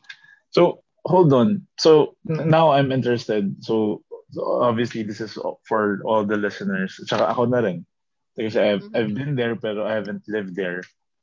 [0.50, 1.70] So hold on.
[1.78, 3.62] So now I'm interested.
[3.62, 4.02] So,
[4.34, 5.38] so obviously this is
[5.70, 6.98] for all the listeners.
[7.06, 7.86] Tsaka ako na rin.
[8.34, 8.96] Kasi I've Mhm.
[8.96, 10.82] I've been there pero I haven't lived there.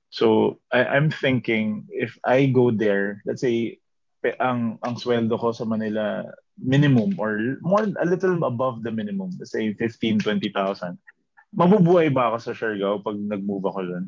[0.08, 3.78] So I, I'm thinking if I go there, let's say
[4.22, 6.24] pe- ang ang sweldo ko sa Manila
[6.56, 10.96] minimum or more a little above the minimum, let's say 15, 20,000.
[11.52, 14.06] Mabubuhay ba ako sa Siargao pag nag-move ako doon?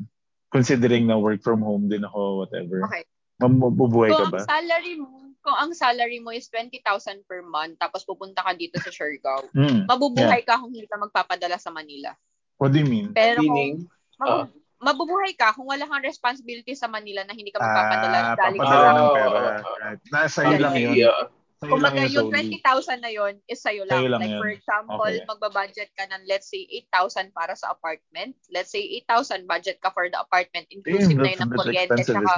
[0.49, 2.81] Considering na work from home din ako, whatever.
[2.89, 3.05] Okay.
[3.39, 4.41] Mabubuhay ka Kung ba?
[4.41, 5.07] ang salary mo,
[5.39, 6.81] kung ang salary mo is 20,000
[7.23, 9.85] per month, tapos pupunta ka dito sa Siargao, Mm.
[9.87, 12.11] mabubuhay ka kung hindi ka magpapadala sa Manila.
[12.57, 13.13] What do you mean?
[13.15, 13.73] Pero kung Meaning,
[14.19, 18.61] mabu- mabubuhay ka kung wala kang responsibility sa Manila na hindi ka magpapadala Ah, galing
[18.61, 19.39] sa ng pera.
[19.77, 20.01] Right.
[20.07, 20.95] Nasa iyo lang yun.
[20.95, 21.27] yeah.
[21.59, 22.55] Sa'yo Kung lang baga, yun yung solely.
[22.63, 23.99] 20,000 na yun is sa'yo lang.
[23.99, 24.39] Sa'yo lang like, yun.
[24.39, 25.27] for example, Okay.
[25.27, 28.31] magbabudget ka ng, let's say, 8,000 para sa apartment.
[28.47, 30.71] Let's say, 8,000 budget ka for the apartment.
[30.71, 32.31] Inclusive Damn, na yun ng kuryente tsaka,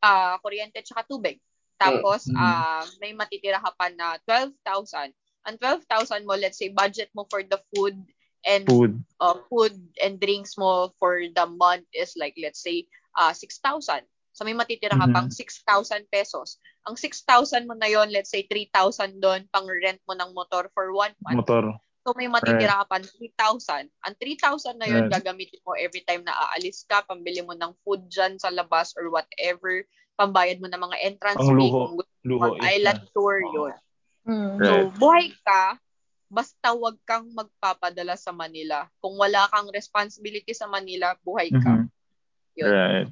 [0.00, 1.44] ah, kuryente tsaka tubig.
[1.76, 2.40] Tapos, Mm.
[2.40, 5.12] ah, may matitira ka pa na 12,000.
[5.44, 8.00] Ang 12,000 mo, let's say, budget mo for the food
[8.46, 9.00] and Food.
[9.20, 12.86] uh, food and drinks mo for the month is like, let's say,
[13.16, 14.04] uh, 6,000.
[14.34, 15.14] So may matitira ka Mhm.
[15.14, 16.58] pang 6,000 pesos.
[16.84, 20.90] Ang 6,000 mo na yon let's say 3,000 doon, pang rent mo ng motor for
[20.90, 21.46] one month.
[21.46, 21.70] Motor.
[22.04, 23.88] So may matitira ka pang 3,000.
[24.04, 25.14] Ang 3,000 na yon Right.
[25.22, 29.08] gagamitin mo every time na aalis ka, pambili mo ng food dyan sa labas or
[29.08, 29.86] whatever,
[30.18, 32.58] pambayad mo ng mga entrance fee, kung gusto mo Luho.
[32.60, 33.10] island isa.
[33.14, 33.74] tour yun.
[34.26, 34.52] Mm.
[34.60, 34.66] Right.
[34.66, 35.62] So, buhay ka,
[36.34, 38.90] basta wag kang magpapadala sa Manila.
[38.98, 41.86] Kung wala kang responsibility sa Manila, buhay ka.
[41.86, 41.86] Mhm.
[42.58, 42.66] Yun.
[42.66, 43.08] Right.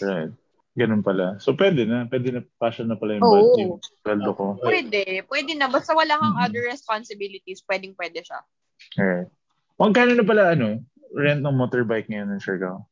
[0.00, 0.32] Right.
[0.72, 1.36] Ganun pala.
[1.36, 2.08] So, pwede na.
[2.08, 3.32] Pwede na passion na pala yung, Oo.
[3.32, 4.44] bad, yung sweldo ko.
[4.56, 5.20] Pwede.
[5.28, 5.68] Pwede na.
[5.68, 6.44] Basta wala kang Mhm.
[6.48, 8.40] other responsibilities, pwedeng pwede siya.
[8.96, 9.28] Alright.
[9.76, 10.80] Magkano na pala, ano,
[11.12, 12.88] rent ng motorbike ngayon in Siargao?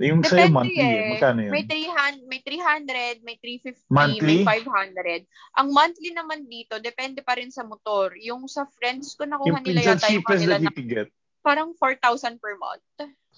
[0.00, 0.96] Yung sa'yo Depende monthly eh.
[0.96, 1.10] eh.
[1.12, 1.52] Magkano yun?
[1.52, 4.36] May 300, may 300, may 350, Monthly?
[4.40, 5.60] may 500.
[5.60, 8.16] Ang monthly naman dito, depende pa rin sa motor.
[8.16, 11.08] Yung sa friends ko, nakuha Yung nila yata yung kanila that na you can get.
[11.44, 12.84] parang 4,000 per month.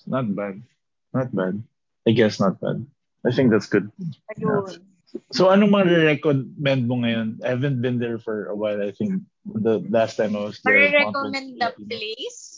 [0.07, 0.63] Not bad.
[1.11, 1.59] Not bad.
[2.07, 2.87] I guess not bad.
[3.27, 3.91] I think that's good.
[4.35, 4.87] Ayun.
[5.31, 7.45] So, anong mga recommend mo ngayon?
[7.45, 8.81] I haven't been there for a while.
[8.81, 10.73] I think the last time I was there.
[10.73, 12.52] Marirecommend the was-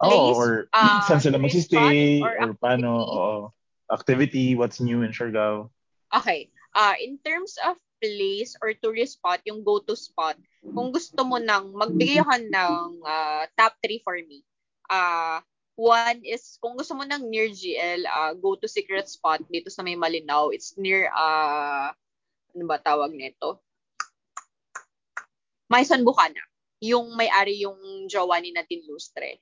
[0.00, 0.36] place?
[0.36, 2.90] Oh, or ah, saan sila spot or Or, paano?
[3.00, 3.16] activity?
[3.16, 3.34] Oo.
[3.86, 5.70] Activity, what's new in Siargao?
[6.10, 6.50] Okay.
[6.74, 11.72] Uh, in terms of place or tourist spot, yung go-to spot, kung gusto mo nang
[11.72, 14.42] magbigay ka ng ah, top 3 for me.
[14.90, 15.40] Uh,
[15.78, 19.94] one is, kung gusto mo nang near GL, uh, go-to secret spot dito sa may
[19.94, 20.50] Malinaw.
[20.52, 21.92] It's near, uh,
[22.56, 23.60] ano ba tawag nito?
[25.68, 26.38] Maisan Bukana.
[26.84, 29.40] Yung may-ari yung jowa ni Nadine Lustre.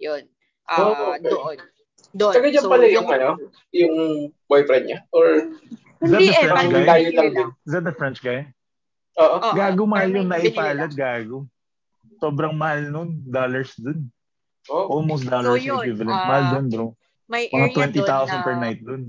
[0.00, 0.22] Yun.
[0.66, 1.28] Oh, Ah, okay.
[1.28, 1.56] Doon.
[2.10, 2.32] Doon.
[2.32, 3.28] Taga dyan So, pala yung, ano,
[3.70, 3.94] yung
[4.46, 5.00] boyfriend niya?
[5.12, 5.52] Or,
[6.00, 7.02] Is that Hindi the eh, French parang guy?
[7.12, 7.50] Tayo lang.
[7.60, 8.40] Is that the French guy?
[9.20, 9.36] Oo.
[9.36, 10.96] Oo, Gago mahal yung may binili naipalad, lang.
[10.96, 11.38] gago.
[12.16, 13.20] Sobrang mahal nun.
[13.22, 14.08] Dollars dun.
[14.68, 14.86] Oo.
[14.96, 16.08] Almost dollars yun, equivalent.
[16.10, 16.86] ah, mahal dun, bro.
[17.28, 18.42] May Mga area doon 20,000 na...
[18.42, 19.02] per night dun.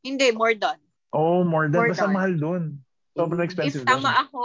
[0.00, 0.78] Hindi, more than.
[1.10, 1.82] Oh, more than.
[1.82, 2.78] More Basta mahal dun.
[3.12, 4.22] Sobrang If expensive tama dun.
[4.22, 4.44] ako,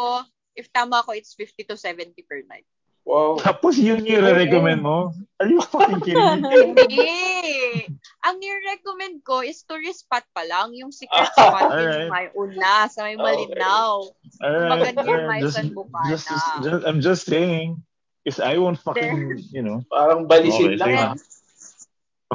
[0.56, 2.66] if tama ako, it's 50 to 70 per night.
[3.02, 3.42] Wow.
[3.42, 5.10] Tapos yun yung recommend mo?
[5.42, 6.54] Are you fucking kidding me?
[6.78, 7.90] Hindi!
[8.22, 10.78] Ang nire-recommend ko is tourist spot pa lang.
[10.78, 11.98] Yung secret spot, yun Alright.
[12.06, 14.06] yung may una, sa may Malinaw.
[14.38, 15.42] Alright, Maganda yung alright.
[15.42, 16.10] may Just, San Bukana.
[16.14, 16.28] just,
[16.62, 17.82] just, I'm just saying.
[18.22, 19.82] Because I won't fucking, you know.
[19.90, 21.14] Parang balisin Okay, lang ah.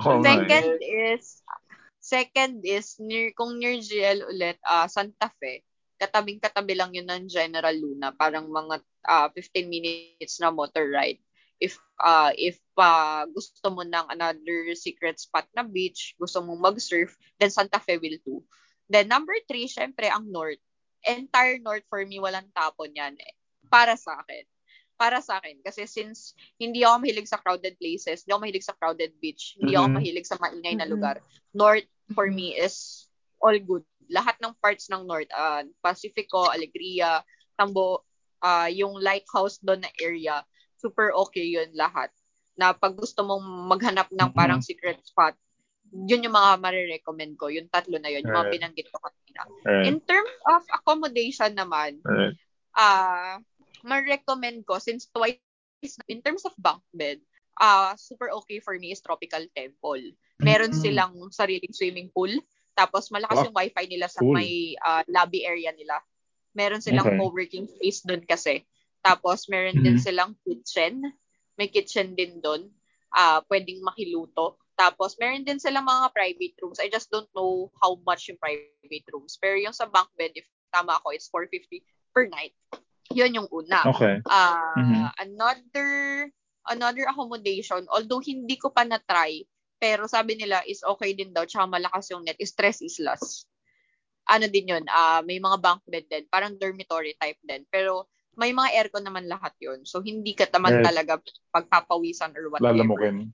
[0.03, 0.27] Oh, my.
[0.27, 1.25] Second is,
[2.03, 5.63] second is, near, kung near GL ulit, ah Santa Fe,
[5.97, 8.13] katabing-katabi lang yun ng General Luna.
[8.13, 11.21] Parang mga ah 15 minutes na motor ride.
[11.57, 17.17] If ah if pa gusto mo ng another secret spot na beach, gusto mong mag-surf,
[17.41, 18.45] then Santa Fe will too.
[18.87, 20.61] Then number three, syempre ang North.
[21.03, 23.35] Entire North for me, walang tapon yan eh.
[23.73, 24.45] Para sa akin.
[24.97, 25.61] Para sa akin.
[25.65, 29.75] Kasi since hindi ako mahilig sa crowded places, hindi ako mahilig sa crowded beach, hindi
[29.75, 29.97] ako Mhm.
[29.97, 31.17] mahilig sa maingay na lugar,
[31.57, 33.07] North for me is
[33.41, 33.85] all good.
[34.09, 37.21] Lahat ng parts ng North, uh, Pacifico, Alegria,
[37.55, 38.05] Tambo,
[38.41, 40.45] ah yung lighthouse doon na area,
[40.77, 42.13] super okay yun lahat.
[42.55, 45.35] Na pag gusto mong maghanap ng parang secret spot,
[45.93, 47.49] yun yung mga marirecommend ko.
[47.49, 48.55] Yung tatlo na yun, yung mga Alright.
[48.55, 49.43] binanggit ko kanina.
[49.65, 52.37] Alright, In terms of accommodation naman, alright.
[52.77, 53.41] ah
[53.85, 55.39] ma-recommend ko since twice
[56.09, 57.21] in terms of bunk bed,
[57.57, 60.01] ah super okay for me is Tropical Temple.
[60.41, 60.81] Meron Mm.
[60.81, 62.33] silang sariling swimming pool,
[62.77, 63.45] tapos malakas Wow.
[63.49, 64.37] yung wifi nila sa Cool.
[64.37, 65.97] may ah, lobby area nila.
[66.53, 67.17] Meron silang Okay.
[67.17, 68.63] co-working space doon kasi.
[69.01, 70.05] Tapos meron din Mhm.
[70.05, 71.01] silang kitchen.
[71.57, 72.69] May kitchen din doon.
[73.13, 74.61] Ah, pwedeng makiluto.
[74.77, 76.81] Tapos meron din silang mga private rooms.
[76.81, 79.41] I just don't know how much yung private rooms.
[79.41, 81.81] Pero yung sa bunk bed, if tama ako, it's 450
[82.13, 82.53] per night.
[83.17, 83.89] Yun yung una.
[83.89, 84.21] Okay.
[84.29, 85.17] Ah, Mhm.
[85.25, 85.91] another
[86.67, 89.47] another accommodation, although hindi ko pa na-try,
[89.77, 93.45] pero sabi nila is okay din daw, tsaka malakas yung net, is Tres Islas.
[94.27, 97.63] Ano din yun, ah may mga bunk bed din, parang dormitory type din.
[97.71, 99.81] Pero may mga aircon naman lahat yun.
[99.89, 100.87] So, hindi ka naman Right.
[100.93, 101.13] talaga
[101.51, 102.77] pagpapawisan or whatever.
[102.77, 103.33] Lalamukin.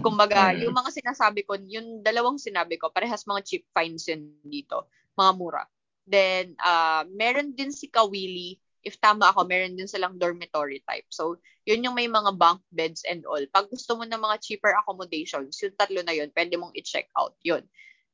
[0.00, 4.88] Kumbaga, yung mga sinasabi ko, yung dalawang sinabi ko, parehas mga cheap finds yun dito.
[5.20, 5.62] Mga mura.
[6.08, 8.56] Then, uh, meron din si Kawili.
[8.82, 11.06] If tama ako, meron din silang dormitory type.
[11.10, 13.42] So, yun yung may mga bunk beds and all.
[13.52, 17.36] Pag gusto mo ng mga cheaper accommodations, yung tatlo na yun, pwede mong i-check out.
[17.44, 17.66] Yun.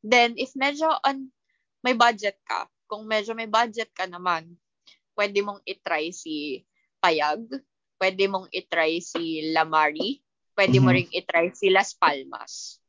[0.02, 1.30] Then, if medyo on,
[1.84, 4.56] may budget ka, kung medyo may budget ka naman,
[5.14, 6.64] pwede mong i-try si
[6.98, 7.46] Payag,
[8.00, 10.20] pwede mong i-try si Lamari,
[10.56, 10.96] pwede mo Mhm.
[10.96, 12.80] ring i-try si Las Palmas.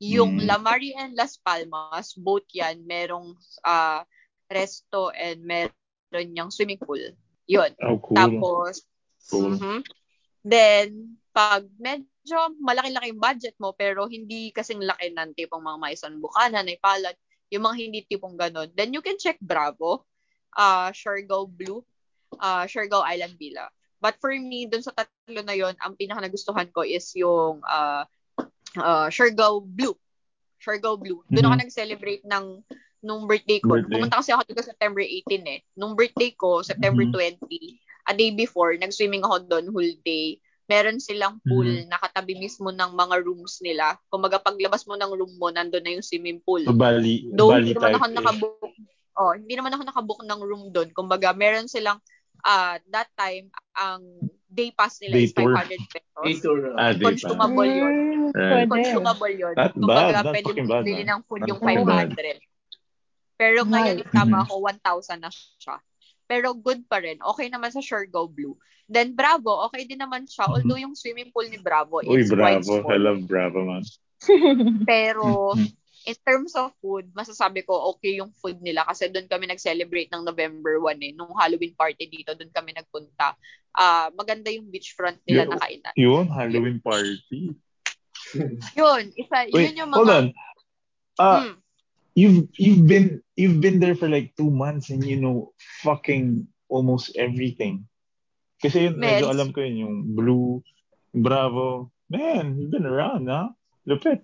[0.00, 0.46] Yung Mm.
[0.48, 4.04] Lamari and Las Palmas, both yan, merong ah,
[4.50, 5.79] resto and meron
[6.12, 7.00] yung swimming pool.
[7.46, 7.70] Yun.
[7.82, 8.16] Oh, cool.
[8.18, 8.82] Tapos,
[9.30, 9.54] Cool.
[9.54, 9.78] mhm.
[10.42, 10.88] then,
[11.30, 12.10] pag medyo
[12.58, 17.14] malaki-laki yung budget mo, pero hindi kasing laki ng tipong mga Maisan Bukana, Naipalad,
[17.50, 20.06] yung mga hindi tipong ganon, then you can check Bravo,
[20.54, 21.82] uh, Siargao Blue,
[22.36, 23.70] uh, Siargao Island Villa.
[24.00, 28.02] But for me, dun sa tatlo na yon ang pinaka nagustuhan ko is yung uh,
[28.74, 29.94] uh, Siargao Blue.
[30.56, 31.20] Siargao Blue.
[31.28, 31.62] Doon ako Mhm.
[31.66, 32.44] nag-celebrate ng
[33.00, 33.74] nung birthday ko.
[33.74, 33.96] Birthday.
[33.96, 35.60] Pumunta kasi ako dito September 18 eh.
[35.74, 37.12] Nung birthday ko, September Mhm.
[37.12, 37.76] 20,
[38.06, 40.36] a day before, nag-swimming ako doon whole day.
[40.66, 41.90] Meron silang pool Mhm.
[41.90, 43.98] na katabi mismo ng mga rooms nila.
[44.06, 46.62] Kumbaga paglabas mo ng room mo, nandun na yung swimming pool.
[46.62, 48.72] So, Bali, Though Bali hindi naman type ako nakabook.
[49.18, 50.88] Oh, hindi naman ako nakabook ng room doon.
[50.94, 51.98] Kumbaga, meron silang
[52.40, 54.00] ah that time ang
[54.48, 55.52] day pass nila Day is tour.
[55.52, 56.24] 500 pesos.
[56.24, 56.68] Dito na.
[56.78, 57.04] Ah, pa.
[57.04, 57.94] Consumable yun.
[57.94, 58.48] Mm, Right.
[58.48, 58.70] pwede.
[58.70, 59.54] Consumable yun.
[59.58, 61.08] Not Kumbaga, bad, not pwede bad, bili man.
[61.10, 62.08] ng food Not yung fucking bad.
[63.40, 63.42] 500.
[63.42, 64.04] Pero ngayon, Nice.
[64.04, 65.76] if tama ako, 1,000 na siya.
[66.28, 67.16] Pero good pa rin.
[67.18, 68.54] Okay naman sa Siargao Blue.
[68.84, 70.44] Then Bravo, okay din naman siya.
[70.44, 70.52] Mhm.
[70.52, 72.74] Although yung swimming pool ni Bravo Uy, is quite bravo.
[72.76, 73.00] I small.
[73.00, 73.84] love Bravo, man.
[74.84, 75.68] Pero Mhm.
[76.00, 80.22] in terms of food, masasabi ko okay yung food nila kasi doon kami nag-celebrate ng
[80.22, 81.12] November 1 eh.
[81.12, 83.34] Nung Halloween party dito, doon kami nagpunta.
[83.70, 85.94] Ah, maganda yung beachfront nila Yo- na kainan.
[85.94, 87.54] Yun, Halloween party.
[88.74, 89.98] Yun, isa, Wait, yun yung mga...
[89.98, 90.26] hold on.
[91.18, 91.54] Uh, Hmm.
[92.14, 95.52] You've you've been you've been there for like two months and you know
[95.82, 97.86] fucking almost everything.
[98.60, 99.32] Kasi yun, medyo Meds.
[99.32, 100.60] alam ko yun, yung Blue,
[101.16, 101.88] Bravo.
[102.12, 103.48] Man, you've been around, ha?
[103.88, 104.20] Lupit.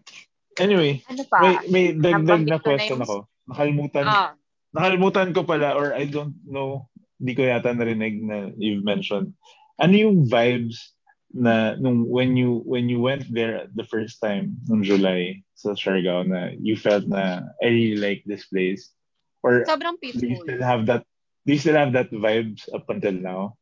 [0.60, 1.38] Anyway, ano pa?
[1.40, 3.16] may, may dagdag na question yung- ako.
[3.48, 4.34] Nakalimutan, Ah,
[4.74, 9.32] nakalimutan ko pala or I don't know, di ko yata narinig na you've mentioned.
[9.80, 10.95] Ano yung vibes
[11.36, 16.24] na nung when you when you went there the first time nung July sa Siargao
[16.24, 18.96] na you felt na I really like this place
[19.46, 20.42] Or Sobrang do you peaceful.
[20.42, 21.06] still have that
[21.46, 23.54] do you still have that vibes up until now?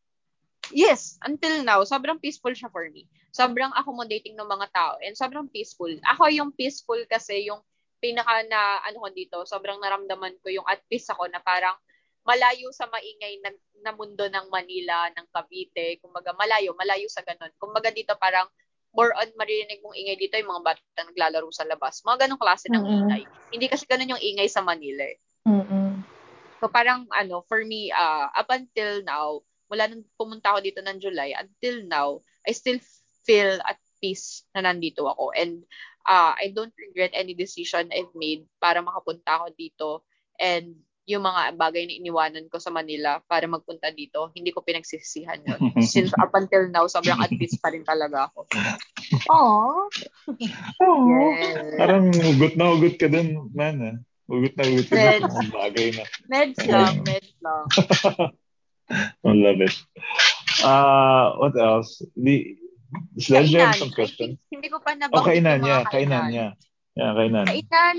[0.73, 3.05] Yes, until now, sobrang peaceful siya for me.
[3.37, 5.93] Sobrang accommodating ng mga tao and sobrang peaceful.
[6.17, 7.61] Ako yung peaceful kasi yung
[8.01, 11.77] pinaka na ano ko dito, sobrang naramdaman ko yung at peace ako na parang
[12.25, 13.53] malayo sa maingay na,
[13.85, 16.01] na mundo ng Manila, ng Cavite.
[16.01, 17.53] Kumbaga malayo, malayo sa ganun.
[17.61, 18.49] Kumbaga dito parang
[18.97, 22.01] more on maririnig mong ingay dito yung mga bata naglalaro sa labas.
[22.01, 23.01] Mga ganong klase ng Mm-mm.
[23.05, 23.23] ingay.
[23.53, 25.19] Hindi kasi ganun yung ingay sa Manila eh.
[25.45, 26.01] Mm-mm.
[26.63, 30.97] So parang ano, for me, uh, up until now, mula nung pumunta ako dito ng
[31.03, 32.09] July, until now,
[32.47, 32.81] I still
[33.29, 35.35] feel at peace na nandito ako.
[35.37, 35.67] And
[36.09, 39.89] uh, I don't regret any decision I've made para makapunta ako dito.
[40.39, 45.45] And yung mga bagay na iniwanan ko sa Manila para magpunta dito, hindi ko pinagsisisihan
[45.45, 45.61] yun.
[45.93, 48.49] Since up until now, sobrang at peace pa rin talaga ako.
[49.33, 49.85] Aww.
[50.41, 51.77] Yes.
[51.77, 53.77] Parang ugot na ugot ka dun, man.
[53.85, 53.97] Ah.
[54.33, 56.05] Ugot na ugot ka dun mga bagay na.
[56.33, 57.65] Meds lang, meds lang.
[59.25, 59.77] I love it.
[60.61, 62.05] Uh, what else?
[62.17, 62.57] The,
[63.19, 63.97] Sledge, you have some Kainan.
[63.97, 64.37] Questions?
[64.53, 65.85] hindi ko pa Oh, nabanggit kainan, yung mga yeah.
[65.91, 66.51] Kainan, yeah.
[66.95, 67.45] Yeah, kainan.
[67.49, 67.97] Kainan,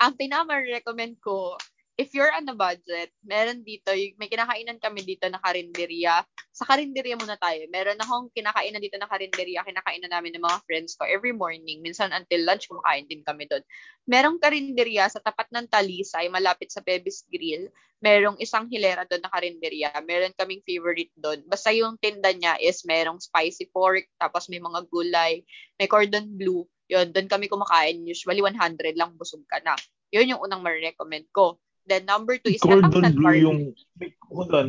[0.00, 1.56] ang pinaka-recommend ko,
[2.00, 6.24] if you're on a budget, meron dito, may kinakainan kami dito na karinderya.
[6.48, 7.60] Sa karinderya muna tayo.
[7.68, 11.84] Meron akong kinakainan dito na karinderya, kinakainan namin ng mga friends ko every morning.
[11.84, 13.60] Minsan until lunch, kumakain din kami doon.
[14.08, 17.68] Merong karinderya sa tapat ng Talisay, malapit sa Pebis Grill.
[18.00, 19.92] Merong isang hilera doon na karinderya.
[20.00, 21.44] Meron kaming favorite doon.
[21.44, 25.44] Basta yung tinda niya is merong spicy pork, tapos may mga gulay,
[25.76, 26.64] may cordon bleu.
[26.88, 28.00] Yun, doon kami kumakain.
[28.08, 29.76] Usually 100 lang busog ka na.
[30.10, 31.60] Yun yung unang ma-recommend ko.
[31.90, 33.46] Then number two is Cordon katangnan bleu barbecue.
[33.50, 33.58] yung...
[33.98, 34.68] May, hold on.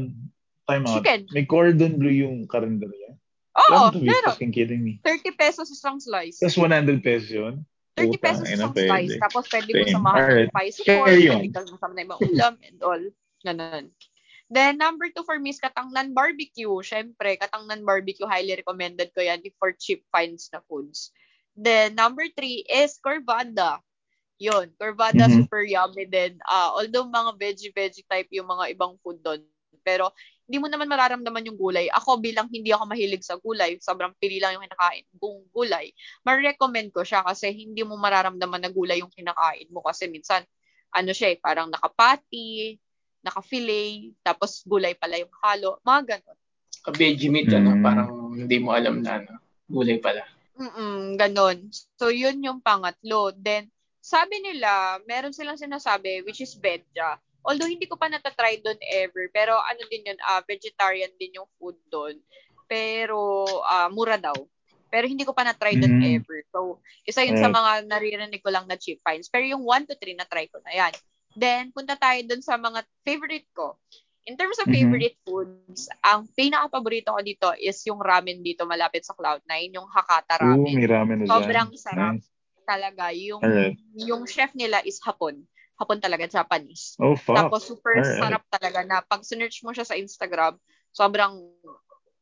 [0.65, 0.93] Time out.
[0.97, 1.19] Chicken.
[1.29, 3.13] May cordon bleu yung karinderya.
[3.51, 4.33] Oo, Don't be meron.
[4.33, 4.97] fucking kidding me.
[5.05, 6.41] 30 pesos isang slice.
[6.41, 7.61] Tapos 100 pesos yun?
[7.93, 8.87] 30 Putang pesos isang pwede.
[8.89, 9.13] slice.
[9.21, 11.37] Tapos pwede mo samahan ng spicy Carry pork, on.
[11.37, 13.03] pwede ka samahan ng ibang ulam and all.
[13.45, 13.85] Ganun.
[14.51, 16.67] Then, number two for me is Katangnan Barbecue.
[16.83, 21.15] Siyempre, Katangnan Barbecue, highly recommended ko yan for cheap finds na foods.
[21.55, 23.79] Then, number three is Corvada.
[24.41, 25.45] Yun, Corvada Mhm.
[25.45, 26.41] super yummy din.
[26.49, 29.45] Ah, although mga veggie-veggie type yung mga ibang food doon.
[29.85, 30.09] Pero,
[30.49, 31.85] hindi mo naman mararamdaman yung gulay.
[31.93, 35.93] Ako bilang hindi ako mahilig sa gulay, sobrang pili lang yung kinakain kong gulay.
[36.25, 40.41] Ma-recommend ko siya kasi hindi mo mararamdaman na gulay yung kinakain mo kasi minsan
[40.91, 42.75] ano siya eh, parang nakapati,
[43.23, 46.37] naka-fillet, tapos gulay pala yung halo, mga ganun.
[46.83, 47.83] Ka-veggie meat, ano, Mm.
[47.85, 49.37] parang hindi mo alam na, ano,
[49.69, 50.25] gulay pala.
[50.57, 51.57] Mm ganun.
[51.95, 53.31] So, yun yung pangatlo.
[53.31, 53.71] Then,
[54.01, 57.15] sabi nila, meron silang sinasabi, which is Bedja.
[57.41, 59.29] Although, hindi ko pa natatry doon ever.
[59.29, 62.17] Pero, ano din yun, ah, vegetarian din yung food doon.
[62.65, 63.17] Pero,
[63.61, 64.33] ah, mura daw.
[64.91, 66.19] Pero, hindi ko pa na-try doon Mm.
[66.19, 66.39] ever.
[66.51, 67.57] So, isa yun sa Right.
[67.57, 69.29] mga naririnig ko lang na cheap finds.
[69.29, 70.93] Pero, yung 1 to 3 na-try ko na yan.
[71.31, 73.79] Then, punta tayo doon sa mga favorite ko.
[74.29, 74.75] In terms of Mhm.
[74.77, 80.37] favorite foods, ang pinaka-paborito ko dito is yung ramen dito malapit sa Cloud9, yung Hakata
[80.37, 80.77] Ooh, Ramen.
[80.77, 81.33] may ramen na dyan.
[81.33, 82.15] Sobrang sarap.
[82.21, 82.30] Nice.
[82.71, 83.11] Talaga.
[83.11, 83.75] Yung, Alright.
[83.99, 85.43] yung chef nila is Hapon.
[85.75, 86.95] Hapon talaga, Japanese.
[87.01, 87.35] Oh, fuck.
[87.35, 88.21] Tapos super Alright.
[88.21, 90.55] sarap talaga na pag sinerch mo siya sa Instagram,
[90.95, 91.35] sobrang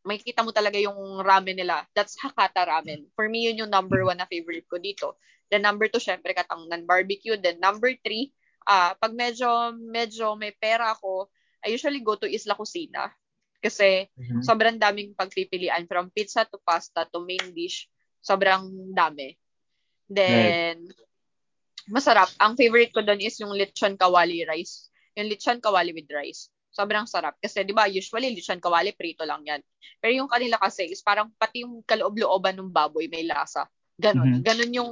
[0.02, 1.86] makikita mo talaga yung ramen nila.
[1.94, 3.12] That's Hakata Ramen.
[3.14, 5.20] For me, yun yung number one na favorite ko dito.
[5.52, 7.36] Then number two, syempre, Katangnan Barbecue.
[7.38, 8.32] Then number three,
[8.66, 11.28] ah pag medyo, medyo may pera ako,
[11.60, 13.12] I usually go to Isla Cocina.
[13.60, 14.40] Kasi Mhm.
[14.40, 17.92] sobrang daming pagpipilian from pizza to pasta to main dish.
[18.24, 19.36] Sobrang dami.
[20.10, 20.90] Then,
[21.88, 22.34] masarap.
[22.42, 24.90] Ang favorite ko doon is yung lechon kawali rice.
[25.14, 26.50] Yung lechon kawali with rice.
[26.74, 27.38] Sobrang sarap.
[27.38, 29.62] Kasi, di ba, usually lechon kawali, prito lang yan.
[30.02, 33.70] Pero yung kanila kasi is parang pati yung kaloob-looban ng baboy may lasa.
[34.02, 34.42] Ganon.
[34.42, 34.46] Mhm.
[34.46, 34.92] Ganon yung,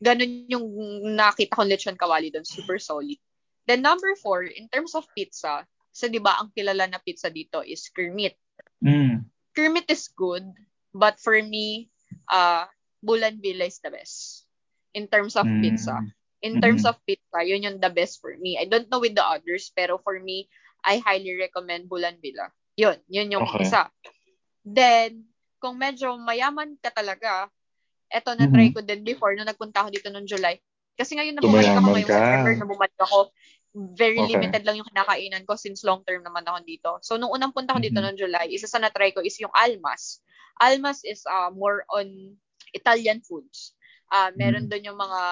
[0.00, 0.66] ganon yung
[1.12, 2.44] nakita kong lechon kawali doon.
[2.44, 3.20] Super solid.
[3.64, 7.64] Then number four, in terms of pizza, kasi di ba ang kilala na pizza dito
[7.64, 8.36] is Kermit.
[8.84, 9.24] Mm.
[9.56, 10.44] Kermit is good,
[10.92, 11.88] but for me,
[12.28, 12.68] uh,
[13.00, 14.43] Bulan Villa is the best.
[14.94, 15.60] In terms of Mm.
[15.60, 15.96] pizza.
[16.44, 16.90] In terms Mhm.
[16.94, 18.54] of pizza, yun yung the best for me.
[18.60, 20.46] I don't know with the others, pero for me,
[20.84, 22.52] I highly recommend Bulan Villa.
[22.78, 23.64] Yun, yun yung Okay.
[23.64, 23.88] isa.
[24.62, 25.24] Then,
[25.58, 27.48] kung medyo mayaman ka talaga,
[28.12, 28.74] eto na-try Mhm.
[28.76, 30.60] ko din before nung nagpunta ako dito noong July.
[30.94, 32.18] Kasi ngayon na bumalik ako ngayong ka.
[32.22, 33.18] September, na bumalik ako,
[33.98, 34.30] very Okay.
[34.38, 36.90] limited lang yung kinakainan ko since long term naman ako dito.
[37.02, 38.04] So, nung unang punta ko dito Mhm.
[38.04, 40.22] noong July, isa sa na-try ko is yung Almas.
[40.62, 42.06] Almas is uh, more on
[42.70, 43.74] Italian foods.
[44.12, 44.70] Ah, meron Mm.
[44.70, 45.22] doon yung mga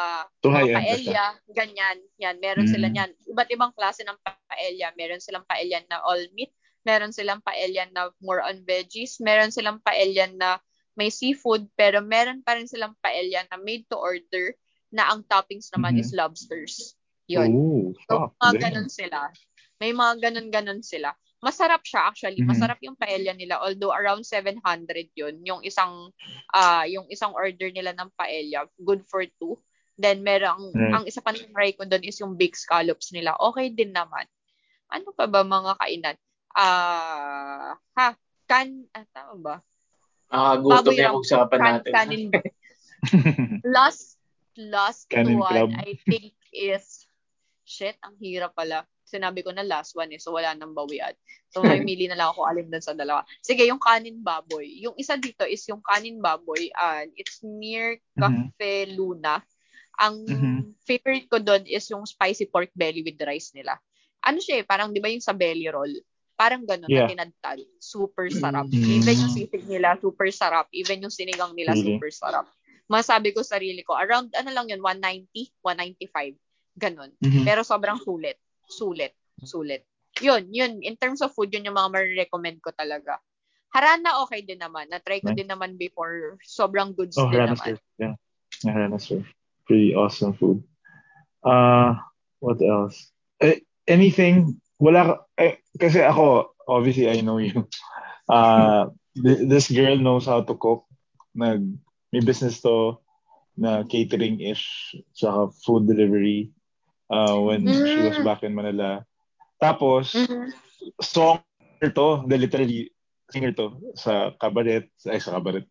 [0.42, 0.74] mga siya.
[0.74, 1.98] paella, ganyan.
[2.18, 2.94] Yan, meron sila Mm.
[2.94, 3.10] niyan.
[3.30, 4.88] Iba't ibang klase ng paella.
[4.98, 6.50] Meron silang paella na all meat,
[6.82, 10.50] meron silang paella na more on veggies, meron silang paella na
[10.98, 14.52] may seafood, pero meron pa rin silang paella na made to order
[14.92, 16.02] na ang toppings naman Mhm.
[16.04, 16.98] is lobsters.
[17.30, 17.48] Yun.
[17.54, 19.32] Ooh, So, mga ganun sila.
[19.80, 21.16] May mga ganun-ganun sila.
[21.42, 22.38] Masarap siya actually.
[22.38, 22.48] Mhm.
[22.48, 24.62] Masarap yung paella nila although around 700
[25.12, 26.14] yun yung isang
[26.54, 29.58] ah yung isang order nila ng paella good for two.
[29.98, 30.94] Then merong Right.
[30.94, 33.34] ang isa pa na try ko doon is yung big scallops nila.
[33.52, 34.24] Okay din naman.
[34.88, 36.16] Ano pa ba mga kainan?
[36.52, 38.08] Ah, ha,
[38.46, 39.56] kan ah, tama ba?
[40.28, 41.92] Nakakagutom Baboy yung ram- usapan Kan, natin.
[41.92, 42.24] kanin
[43.76, 44.16] last
[44.54, 45.70] last Kanin one club.
[45.74, 47.04] I think is
[47.64, 48.84] shit, ang hirap pala.
[49.12, 51.12] Sinabi ko na last one eh, so wala nang bawian.
[51.52, 53.20] So may mili na lang ako alin dun sa dalawa.
[53.44, 54.64] Sige, yung kanin baboy.
[54.80, 58.20] Yung isa dito is yung kanin baboy and it's near Mhm.
[58.56, 59.44] Cafe Luna.
[60.00, 60.58] Ang Mhm.
[60.88, 63.76] favorite ko doon is yung spicy pork belly with rice nila.
[64.24, 65.92] Ano siya eh, parang di ba yung sa belly roll?
[66.32, 67.04] Parang ganun, Yeah.
[67.06, 67.60] na tinadtad.
[67.76, 68.66] Super sarap.
[68.66, 69.04] Mm.
[69.04, 70.66] Even yung sisig nila, super sarap.
[70.72, 72.00] Even yung sinigang nila, Really?
[72.00, 72.48] super sarap.
[72.88, 76.34] Masabi ko sarili ko, around ano lang yun, 190, 195.
[76.74, 77.12] Ganun.
[77.20, 77.44] Mhm.
[77.44, 78.40] Pero sobrang sulit.
[78.68, 79.14] Sulit.
[79.42, 79.84] Sulit.
[80.20, 80.84] Yun, yun.
[80.84, 83.18] In terms of food, yun yung mga marirecommend ko talaga.
[83.72, 84.92] Harana okay din naman.
[84.92, 85.40] Na-try ko Nice.
[85.40, 86.36] din naman before.
[86.44, 87.66] Sobrang goods Oh, din Harana naman.
[87.74, 87.80] surf.
[87.96, 88.14] Yeah.
[88.68, 89.24] Harana surf.
[89.64, 90.60] Pretty awesome food.
[91.40, 91.96] Uh,
[92.44, 93.10] what else?
[93.40, 94.60] Eh, anything?
[94.76, 97.64] Wala eh, kasi ako, obviously, I know you.
[98.30, 98.86] Uh,
[99.18, 100.86] th- this girl knows how to cook.
[101.34, 101.58] Nag,
[102.14, 103.02] may business to
[103.58, 106.54] na catering-ish, tsaka food delivery
[107.12, 108.24] uh, when she was Mm.
[108.24, 109.04] back in Manila.
[109.60, 110.48] Tapos, Mhm.
[110.98, 111.38] song
[111.84, 112.90] to, the literally
[113.30, 115.64] singer to sa cabaret, ay sa cabaret,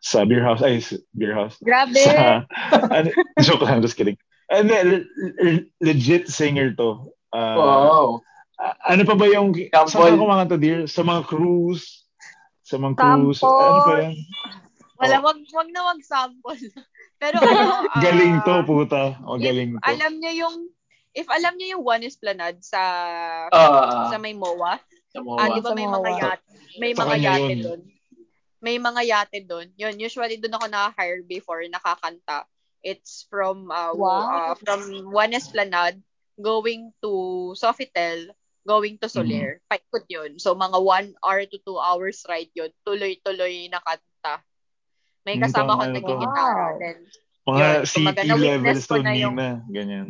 [0.00, 1.56] sa beer house, ay sa beer house.
[1.60, 1.96] Grabe.
[2.00, 2.44] Sa,
[2.90, 3.08] ano,
[3.46, 4.16] joke lang, just kidding.
[4.48, 5.06] And then,
[5.42, 7.12] le- legit singer to.
[7.34, 8.06] Uh, Wow.
[8.88, 9.84] Ano pa ba yung, Sample.
[9.90, 10.88] saan ka kumanta, dear?
[10.88, 12.06] Sa mga cruise,
[12.64, 14.14] sa mga cruise, ano pa yan?
[14.96, 15.24] Wala, Oh.
[15.28, 16.56] wag, wag na wag sample.
[17.20, 19.20] Pero ano, ah, Galing to, puta.
[19.28, 19.84] O, if galing to.
[19.84, 20.56] alam niyo yung,
[21.16, 22.80] if alam niyo yung One Esplanade sa,
[23.48, 24.76] Ah, sa may MOA,
[25.08, 26.20] sa ah, mga di ba may mga MOA.
[26.20, 26.44] yate,
[26.76, 27.80] may Sa mga yate doon.
[28.56, 29.68] May mga yate doon.
[29.74, 32.44] Yun, usually doon ako na-hire before, nakakanta.
[32.80, 34.52] It's from, uh, Wow.
[34.52, 36.00] uh, from One Esplanade,
[36.36, 37.12] going to
[37.54, 38.28] Sofitel,
[38.62, 39.62] going to Soler.
[39.70, 40.36] Paikot yun.
[40.36, 42.68] So, mga one hour to two hours ride yun.
[42.82, 44.42] Tuloy-tuloy na kanta.
[45.24, 45.94] May kasama ko na to.
[45.96, 46.66] nag-gitara.
[46.66, 46.78] Wow.
[46.78, 46.98] Then,
[47.46, 49.50] Mga yun, city to na yung- Nina.
[49.70, 50.08] Ganyan.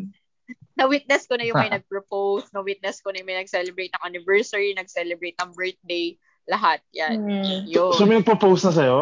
[0.77, 5.37] Na-witness ko na yung may nag-propose, na-witness ko na yung may nag-celebrate ng anniversary, nag-celebrate
[5.41, 6.15] ng birthday,
[6.47, 6.79] lahat.
[6.95, 7.17] Yan.
[7.19, 7.65] Hmm.
[7.67, 7.93] Yun.
[7.97, 8.99] So, may nagpo-post na sa'yo?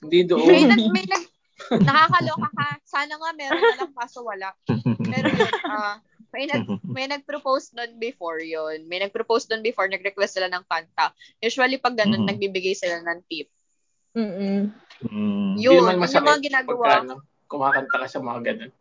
[0.00, 0.68] Hindi may, doon.
[0.70, 1.24] nag, may nag,
[1.82, 2.68] nakakaloka ka.
[2.86, 4.54] Sana nga meron na lang kaso wala.
[5.10, 5.98] Pero yun, ah,
[6.30, 8.86] may nag, may nag-propose doon before yun.
[8.86, 11.10] May nag-propose doon before, nag-request sila ng kanta.
[11.42, 12.30] Usually pag ganun, Mhm.
[12.30, 13.50] nagbibigay sila ng tip.
[14.14, 14.72] Mm-mm.
[15.08, 15.54] Mm.
[15.54, 16.84] Hindi Yun, yun yung mga ginagawa.
[16.86, 17.14] pagka, ano,
[17.46, 18.72] kumakanta ka sa mga ganun.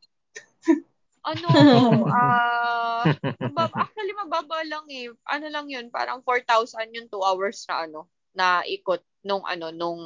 [1.28, 1.48] Ano,
[2.08, 3.04] ah,
[3.44, 5.12] mababa, actually mababa lang eh.
[5.28, 10.00] Ano lang yun, parang 4,000 yung 2 hours na ano, na ikot nung ano, nung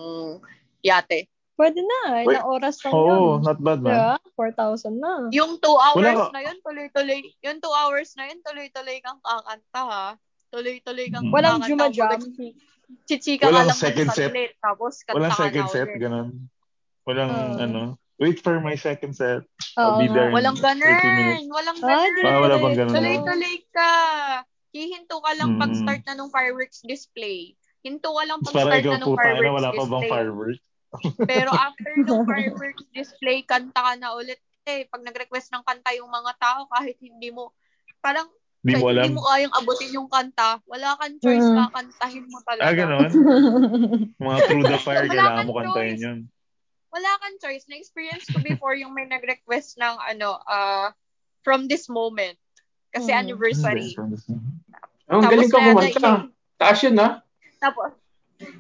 [0.82, 1.30] yate.
[1.54, 2.26] Pwede na.
[2.26, 2.34] Wait.
[2.34, 3.06] Ilang oras lang Oh,
[3.38, 3.46] yun.
[3.46, 3.94] not bad, man.
[3.94, 4.18] Diba?
[4.34, 5.30] 4,000 na.
[5.30, 9.82] Yung 2 hours ka- na yun, tuloy-tuloy, yung 2 hours na yun, tuloy-tuloy kang kakanta
[9.84, 10.08] ha.
[10.50, 11.34] Tuloy-tuloy kang Mm.
[11.34, 12.18] Walang juma-jam.
[13.06, 14.34] Chichika ka lang second set.
[14.34, 16.28] saglit, tapos kanta Walang ka second set, ganun.
[17.06, 17.62] Walang, Oh.
[17.62, 17.82] ano,
[18.22, 19.42] wait for my second set.
[19.74, 21.16] I'll be there in Walang 30 ganun.
[21.18, 21.50] minutes.
[21.50, 22.22] Walang Ah, ganun.
[22.24, 22.94] Ah, wala bang ganun?
[22.94, 23.92] Tuloy-tuloy ka.
[24.72, 25.80] Hihinto ka lang pag Mm.
[25.82, 27.58] start na nung fireworks display.
[27.82, 29.84] Hinto ka lang Tapos pag parang start ikaw, na nung puta, na fireworks wala pa
[29.84, 30.62] bang fireworks?
[31.34, 34.38] Pero after nung fireworks display, kanta ka na ulit.
[34.62, 37.50] Eh, pag nag-request ng kanta yung mga tao, kahit hindi mo,
[37.98, 38.30] parang
[38.62, 39.10] Di mo alam.
[39.10, 41.58] hindi mo kayang abutin yung kanta, wala kang choice, Mm.
[41.58, 42.66] kakantahin mo talaga.
[42.70, 43.10] Ah, ganun?
[44.22, 46.06] Mga through the fire, kailangan mo kantahin choice.
[46.06, 46.20] yun.
[46.92, 47.66] Wala kang choice.
[47.66, 50.92] Na-experience ko before yung may nag-request ng ano, uh,
[51.42, 52.36] from this moment.
[52.92, 53.20] Kasi Mm.
[53.22, 53.96] anniversary.
[53.96, 54.04] Oh,
[55.10, 56.00] ang Tapos galing ka na- kumanta.
[56.00, 56.28] na-
[56.58, 57.10] Taas yun, ha?
[57.58, 57.96] Tapos,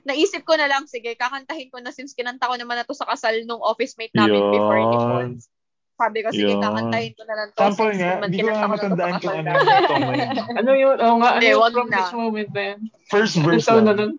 [0.03, 3.05] naisip ko na lang, sige, kakantahin ko na since kinanta ko naman na to sa
[3.05, 4.89] kasal nung office mate namin before Yun.
[4.89, 5.29] Nippon.
[5.93, 6.63] Sabi ko, sige, Yun.
[6.63, 9.77] kakantahin ko na lang to Sample nga, hindi ko nga matandaan kung ano yung
[10.17, 10.57] yun.
[10.57, 10.97] Ano yun?
[10.97, 11.97] Oo nga, ano yung from na.
[11.99, 12.79] this moment na yan?
[13.05, 13.97] First verse na lang.
[13.99, 14.11] nun?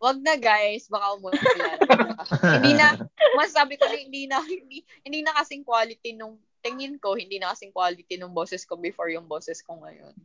[0.00, 1.36] Wag na guys, baka umulan.
[2.56, 2.96] hindi na,
[3.36, 7.52] masabi ko na hindi na, hindi, hindi na kasing quality nung, tingin ko, hindi na
[7.52, 10.16] kasing quality nung boses ko before yung boses ko ngayon.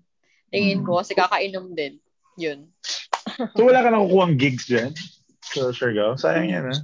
[0.48, 2.00] Tingin ko, kasi kakainom din.
[2.40, 2.72] Yun.
[3.56, 4.96] So wala ka nakukuha gigs dyan?
[5.44, 6.16] So, Siargao?
[6.16, 6.76] Sayang yan, ha?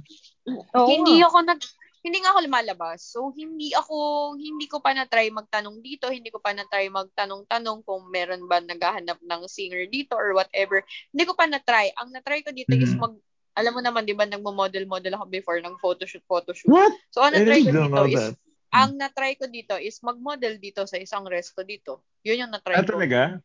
[0.76, 1.30] Oo hindi nga.
[1.30, 1.60] ako nag
[2.02, 2.98] hindi nga ako lumalabas.
[3.06, 3.94] So hindi ako
[4.34, 8.50] hindi ko pa na try magtanong dito, hindi ko pa na try magtanong-tanong kung meron
[8.50, 10.82] ba naghahanap ng singer dito or whatever.
[11.14, 11.94] Hindi ko pa na try.
[11.96, 13.00] Ang na-try ko dito is Mhm.
[13.00, 13.14] mag
[13.52, 16.72] alam mo naman 'di ba nagmo-model-model ako before ng photoshoot photoshoot.
[16.72, 16.92] What?
[17.14, 18.34] So ang na-try ko dito is that.
[18.72, 22.00] Ang na-try ko dito is mag-model dito sa isang resto dito.
[22.24, 22.96] Yun yung na-try Ah, ko.
[22.96, 23.36] talaga?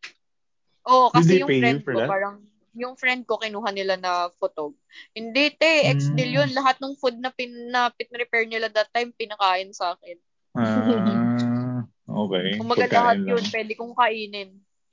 [0.88, 2.08] Oo, kasi yung friend ko, that?
[2.08, 2.36] parang,
[2.78, 4.78] yung friend ko, kinuha nila na photog.
[5.11, 6.38] Hindi, te, ex-deal Mm.
[6.38, 6.49] yun.
[6.53, 10.17] Lahat ng food na, pin, na pin-repair nila that time, pinakain sa akin.
[10.53, 12.57] Ah, okay.
[12.57, 13.30] Pagkain lahat lang.
[13.30, 14.49] yun, pwede kong kainin.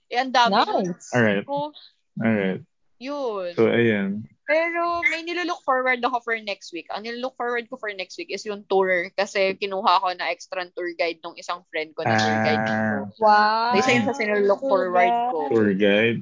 [0.09, 0.53] Eh, ang dami.
[0.85, 1.09] Nice.
[1.13, 1.45] Alright.
[1.45, 1.73] Ko,
[2.17, 2.61] Alright.
[2.97, 3.51] yun.
[3.53, 4.29] So, ayan.
[4.45, 6.85] Pero may nilook forward ako for next week.
[6.93, 10.69] Ang nilook forward ko for next week is yung tour kasi kinuha ko na extra
[10.69, 12.61] tour guide nung isang friend ko na tour guide.
[12.61, 13.73] Ah, Wow.
[13.73, 15.39] So, isa yun sa sinulok forward ko.
[15.49, 16.21] tour guide.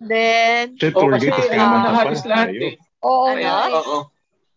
[0.00, 2.74] Then, Shit, Oo, tour kasi na ah, halos lahat eh.
[3.04, 3.36] Oo, Ano?
[3.36, 3.76] Nice.
[3.76, 3.96] oo.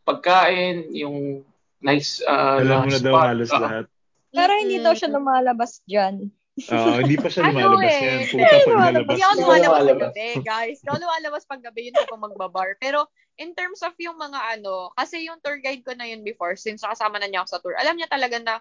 [0.04, 1.44] Pagkain, yung
[1.84, 3.60] nice uh, Alam mo na daw halos Oo.
[3.60, 3.86] lahat.
[4.34, 6.32] Pero hindi daw siya lumalabas dyan.
[6.54, 8.20] Oo, hindi pa siya Ano lumalabas eh, yan.
[8.24, 8.84] hindi Puta, pag lumalabas.
[8.88, 9.10] nalabas.
[9.12, 10.78] Hindi ako lumalabas pag gabi, guys.
[10.80, 12.70] Hindi ako lumalabas pag gabi, yun ko magbabar.
[12.80, 13.00] Pero,
[13.36, 16.86] in terms of yung mga ano, kasi yung tour guide ko na yun before, since
[16.86, 18.56] nakasama na niya ako sa tour, alam niya talaga na,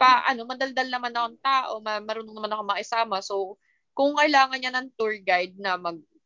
[0.00, 3.16] pa, ano, madaldal naman akong tao, ma- marunong naman ako makisama.
[3.20, 3.60] So,
[3.94, 5.76] kung kailangan niya ng tour guide na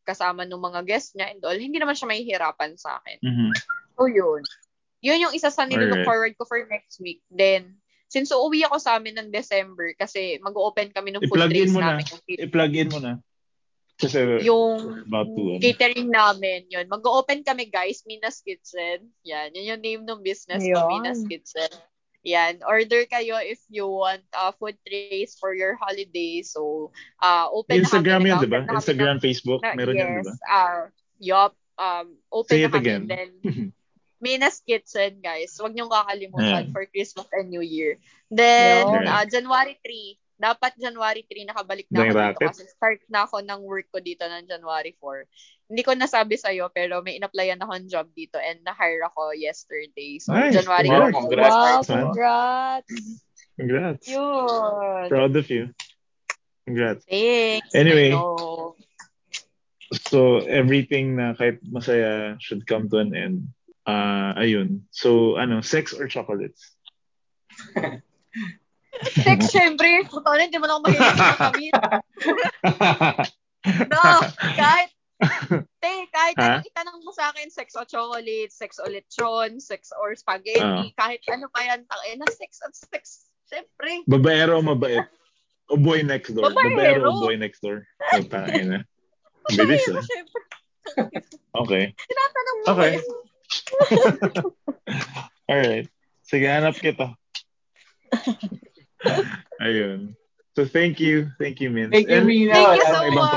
[0.08, 3.20] magkasama ng mga guests niya and all, hindi naman siya mahihirapan sa akin.
[3.20, 3.52] Mhm.
[4.00, 4.40] So, yun.
[5.04, 6.08] Yun yung isa sa nilook Alright.
[6.08, 7.20] forward ko for next week.
[7.28, 7.76] Then,
[8.08, 11.74] since uuwi ako sa amin ng December, kasi mag-open kami ng food I-plug in trays
[11.76, 11.88] mo na.
[11.92, 12.04] namin.
[12.08, 13.12] Yung, I-plug in mo na.
[13.98, 15.58] Kasi, yung to, ano.
[15.60, 16.86] catering namin, yun.
[16.88, 19.12] Mag-open kami, guys, Minas Kitchen.
[19.28, 20.88] Yan, yun yung name ng business ko, Yun.
[20.88, 21.68] Minas Kitchen.
[22.28, 26.44] Yan, order kayo if you want uh, food trays for your holiday.
[26.44, 28.60] So, uh, open Instagram na yan, di ba?
[28.62, 30.34] na Instagram, ng- Facebook, na- meron yes, yan, di ba?
[30.44, 30.82] uh,
[31.18, 31.52] yup.
[31.78, 32.82] Um, open Say na it kami.
[32.84, 33.02] again.
[33.08, 33.30] Then,
[34.20, 35.54] Minas Kitchen, guys.
[35.56, 36.74] Huwag niyong kakalimutan Ayan.
[36.74, 38.02] for Christmas and New Year.
[38.28, 39.06] Then, Yun.
[39.06, 40.18] uh, January 3.
[40.38, 44.22] Dapat January 3 nakabalik na ako dito kasi start na ako ng work ko dito
[44.22, 45.26] ng January 4.
[45.66, 50.22] Hindi ko nasabi sa'yo pero may in-applyan akong job dito and na-hire ako yesterday.
[50.22, 50.54] So, Nice.
[50.54, 51.50] January Wow, 4 congrats.
[51.52, 52.94] Wow, congrats.
[53.58, 54.06] Congrats.
[54.06, 55.06] Yun.
[55.10, 55.74] Proud of you.
[56.70, 57.02] Congrats.
[57.10, 57.74] Thanks.
[57.74, 58.14] Anyway.
[60.06, 63.50] So, everything na kahit masaya should come to an end.
[63.88, 64.86] Ah, ayun.
[64.94, 66.76] So, ano, sex or chocolates?
[68.98, 70.02] Sex, syempre.
[70.06, 71.50] Puto na, hindi mo na ako mahilig sa.
[73.68, 74.00] No,
[74.54, 74.88] kahit,
[75.82, 76.62] te, kahit Ha?
[76.62, 80.86] anong itanong mo sa akin, sex o chocolate, sex o lechon, sex or spaghetti, Ah.
[80.96, 83.28] kahit ano pa yan, tangin na sex at sex.
[83.44, 84.06] Syempre.
[84.06, 85.04] Babaero o mabait?
[85.68, 86.48] O boy next door?
[86.48, 87.12] Babaero.
[87.12, 87.84] o boy next door?
[88.14, 88.80] Oh, tangin na.
[89.52, 90.00] Bilis ah.
[91.66, 91.92] Okay.
[91.92, 92.92] Tinatanong mo Okay.
[93.02, 93.04] yun?
[95.50, 95.86] Alright.
[96.24, 97.12] Sige, hanap kita.
[99.64, 100.14] Ayun.
[100.58, 101.30] So, thank you.
[101.38, 101.94] Thank you, Min.
[101.94, 102.50] Thank you, Mina.
[102.50, 103.30] Thank you so much.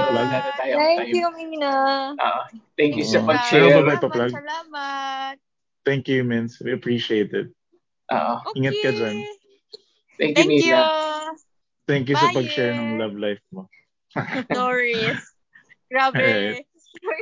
[0.58, 1.74] tayong Thank you, Mina.
[2.18, 5.36] Ah, thank you sa ba ba Salamat, salamat.
[5.86, 6.50] Thank you, Min.
[6.66, 7.54] We appreciate it.
[8.10, 8.58] Ah, Okay.
[8.58, 9.16] Ingat ka dyan.
[10.18, 10.74] thank you, Thank you.
[10.74, 10.82] Mina.
[11.86, 12.38] Thank you sa Bye.
[12.42, 13.70] pag-share ng love life mo.
[14.52, 15.22] No worries.
[15.94, 16.18] Grabe.
[16.18, 16.66] Alright.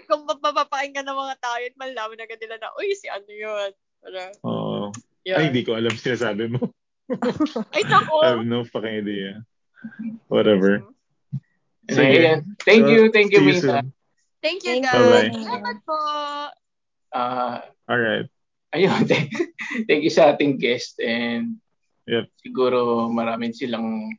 [0.07, 3.69] Kung mapapapakinggan ng mga tao yun, malaman agad nila na, uy, si ano yun.
[3.99, 4.95] Para, Oo.
[5.27, 5.37] yun.
[5.37, 6.71] Ay, hindi ko alam sinasabi mo.
[7.73, 8.15] Ay, nako.
[8.21, 9.41] I have no fucking idea.
[10.29, 10.85] Whatever.
[11.89, 11.97] Sige.
[11.97, 12.31] Sige.
[12.65, 13.89] Thank So, you, thank you, soon.
[14.39, 14.93] Thank you, guys.
[14.93, 15.29] Bye-bye.
[15.35, 15.97] Salamat po.
[17.09, 18.29] Ah, Alright.
[18.69, 19.33] ayun, thank,
[19.89, 21.57] thank you sa ating guest and
[22.09, 22.25] Yep.
[22.41, 24.09] siguro maraming silang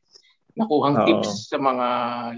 [0.54, 1.06] nakuhang Oo.
[1.06, 1.86] tips sa mga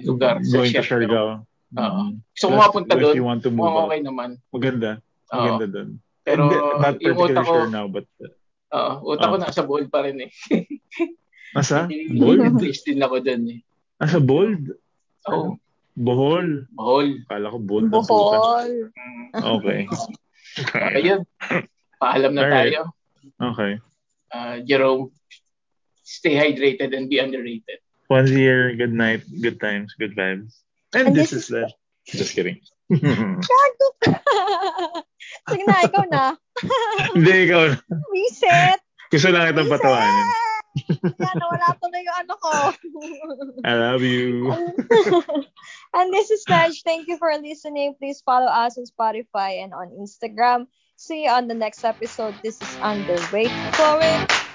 [0.04, 1.44] lugar sa Going to Siargao.
[1.76, 2.00] Oo.
[2.08, 2.20] Mm.
[2.32, 3.14] Gusto ko Plus, mapunta If doon.
[3.16, 3.88] you want to move out.
[3.88, 4.30] okay naman.
[4.48, 5.00] Maganda.
[5.28, 5.88] Maganda doon.
[6.24, 8.32] Pero Hindi, not particularly utak ko, sure now, but uh,
[8.72, 9.42] oo, utak ko Oh.
[9.42, 10.30] nasa bold pa rin eh.
[11.56, 11.84] nasa?
[12.20, 12.40] Bold?
[12.40, 13.60] Interest din ako doon eh.
[14.00, 14.72] Nasa bold?
[15.28, 15.54] Oh,
[15.92, 16.64] Bohol.
[16.72, 17.20] Bohol.
[17.28, 17.92] Kala ko bold.
[17.92, 18.90] Bohol.
[18.96, 19.28] Mm.
[19.60, 19.80] Okay.
[20.96, 21.20] Ayun.
[22.00, 22.72] Paalam na Alright.
[22.72, 22.80] tayo.
[23.52, 23.72] Okay.
[24.32, 25.12] Uh, Jerome,
[26.02, 27.78] stay hydrated and be underrated.
[28.08, 30.64] Once a year, good night, good times, good vibes.
[30.96, 31.68] And, And this, this is the...
[32.08, 32.60] Just kidding.
[32.90, 34.12] Gago ka.
[35.50, 36.24] Sige na, ikaw na.
[37.14, 37.62] Hindi, ikaw.
[37.70, 37.76] na.
[38.10, 38.80] Reset.
[39.12, 40.26] Gusto lang kitang patawanin.
[41.04, 42.52] Yan, wala tuloy yung ano ko.
[43.60, 44.48] I love you.
[45.96, 46.80] and this is Madge.
[46.80, 47.92] Thank you for listening.
[48.00, 50.64] Please follow us on Spotify and on Instagram.
[50.96, 52.34] See you on the next episode.
[52.40, 54.51] This is Under Wait for It.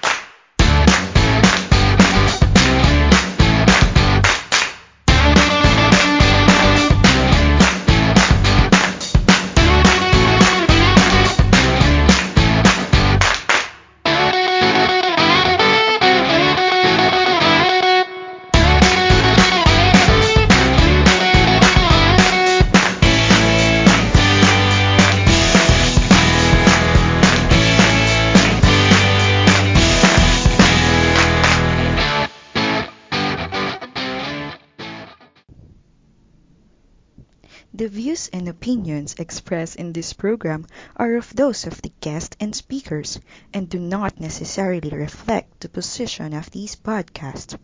[38.08, 40.64] Views and opinions expressed in this program
[40.96, 43.20] are of those of the guests and speakers
[43.52, 47.58] and do not necessarily reflect the position of these podcasts.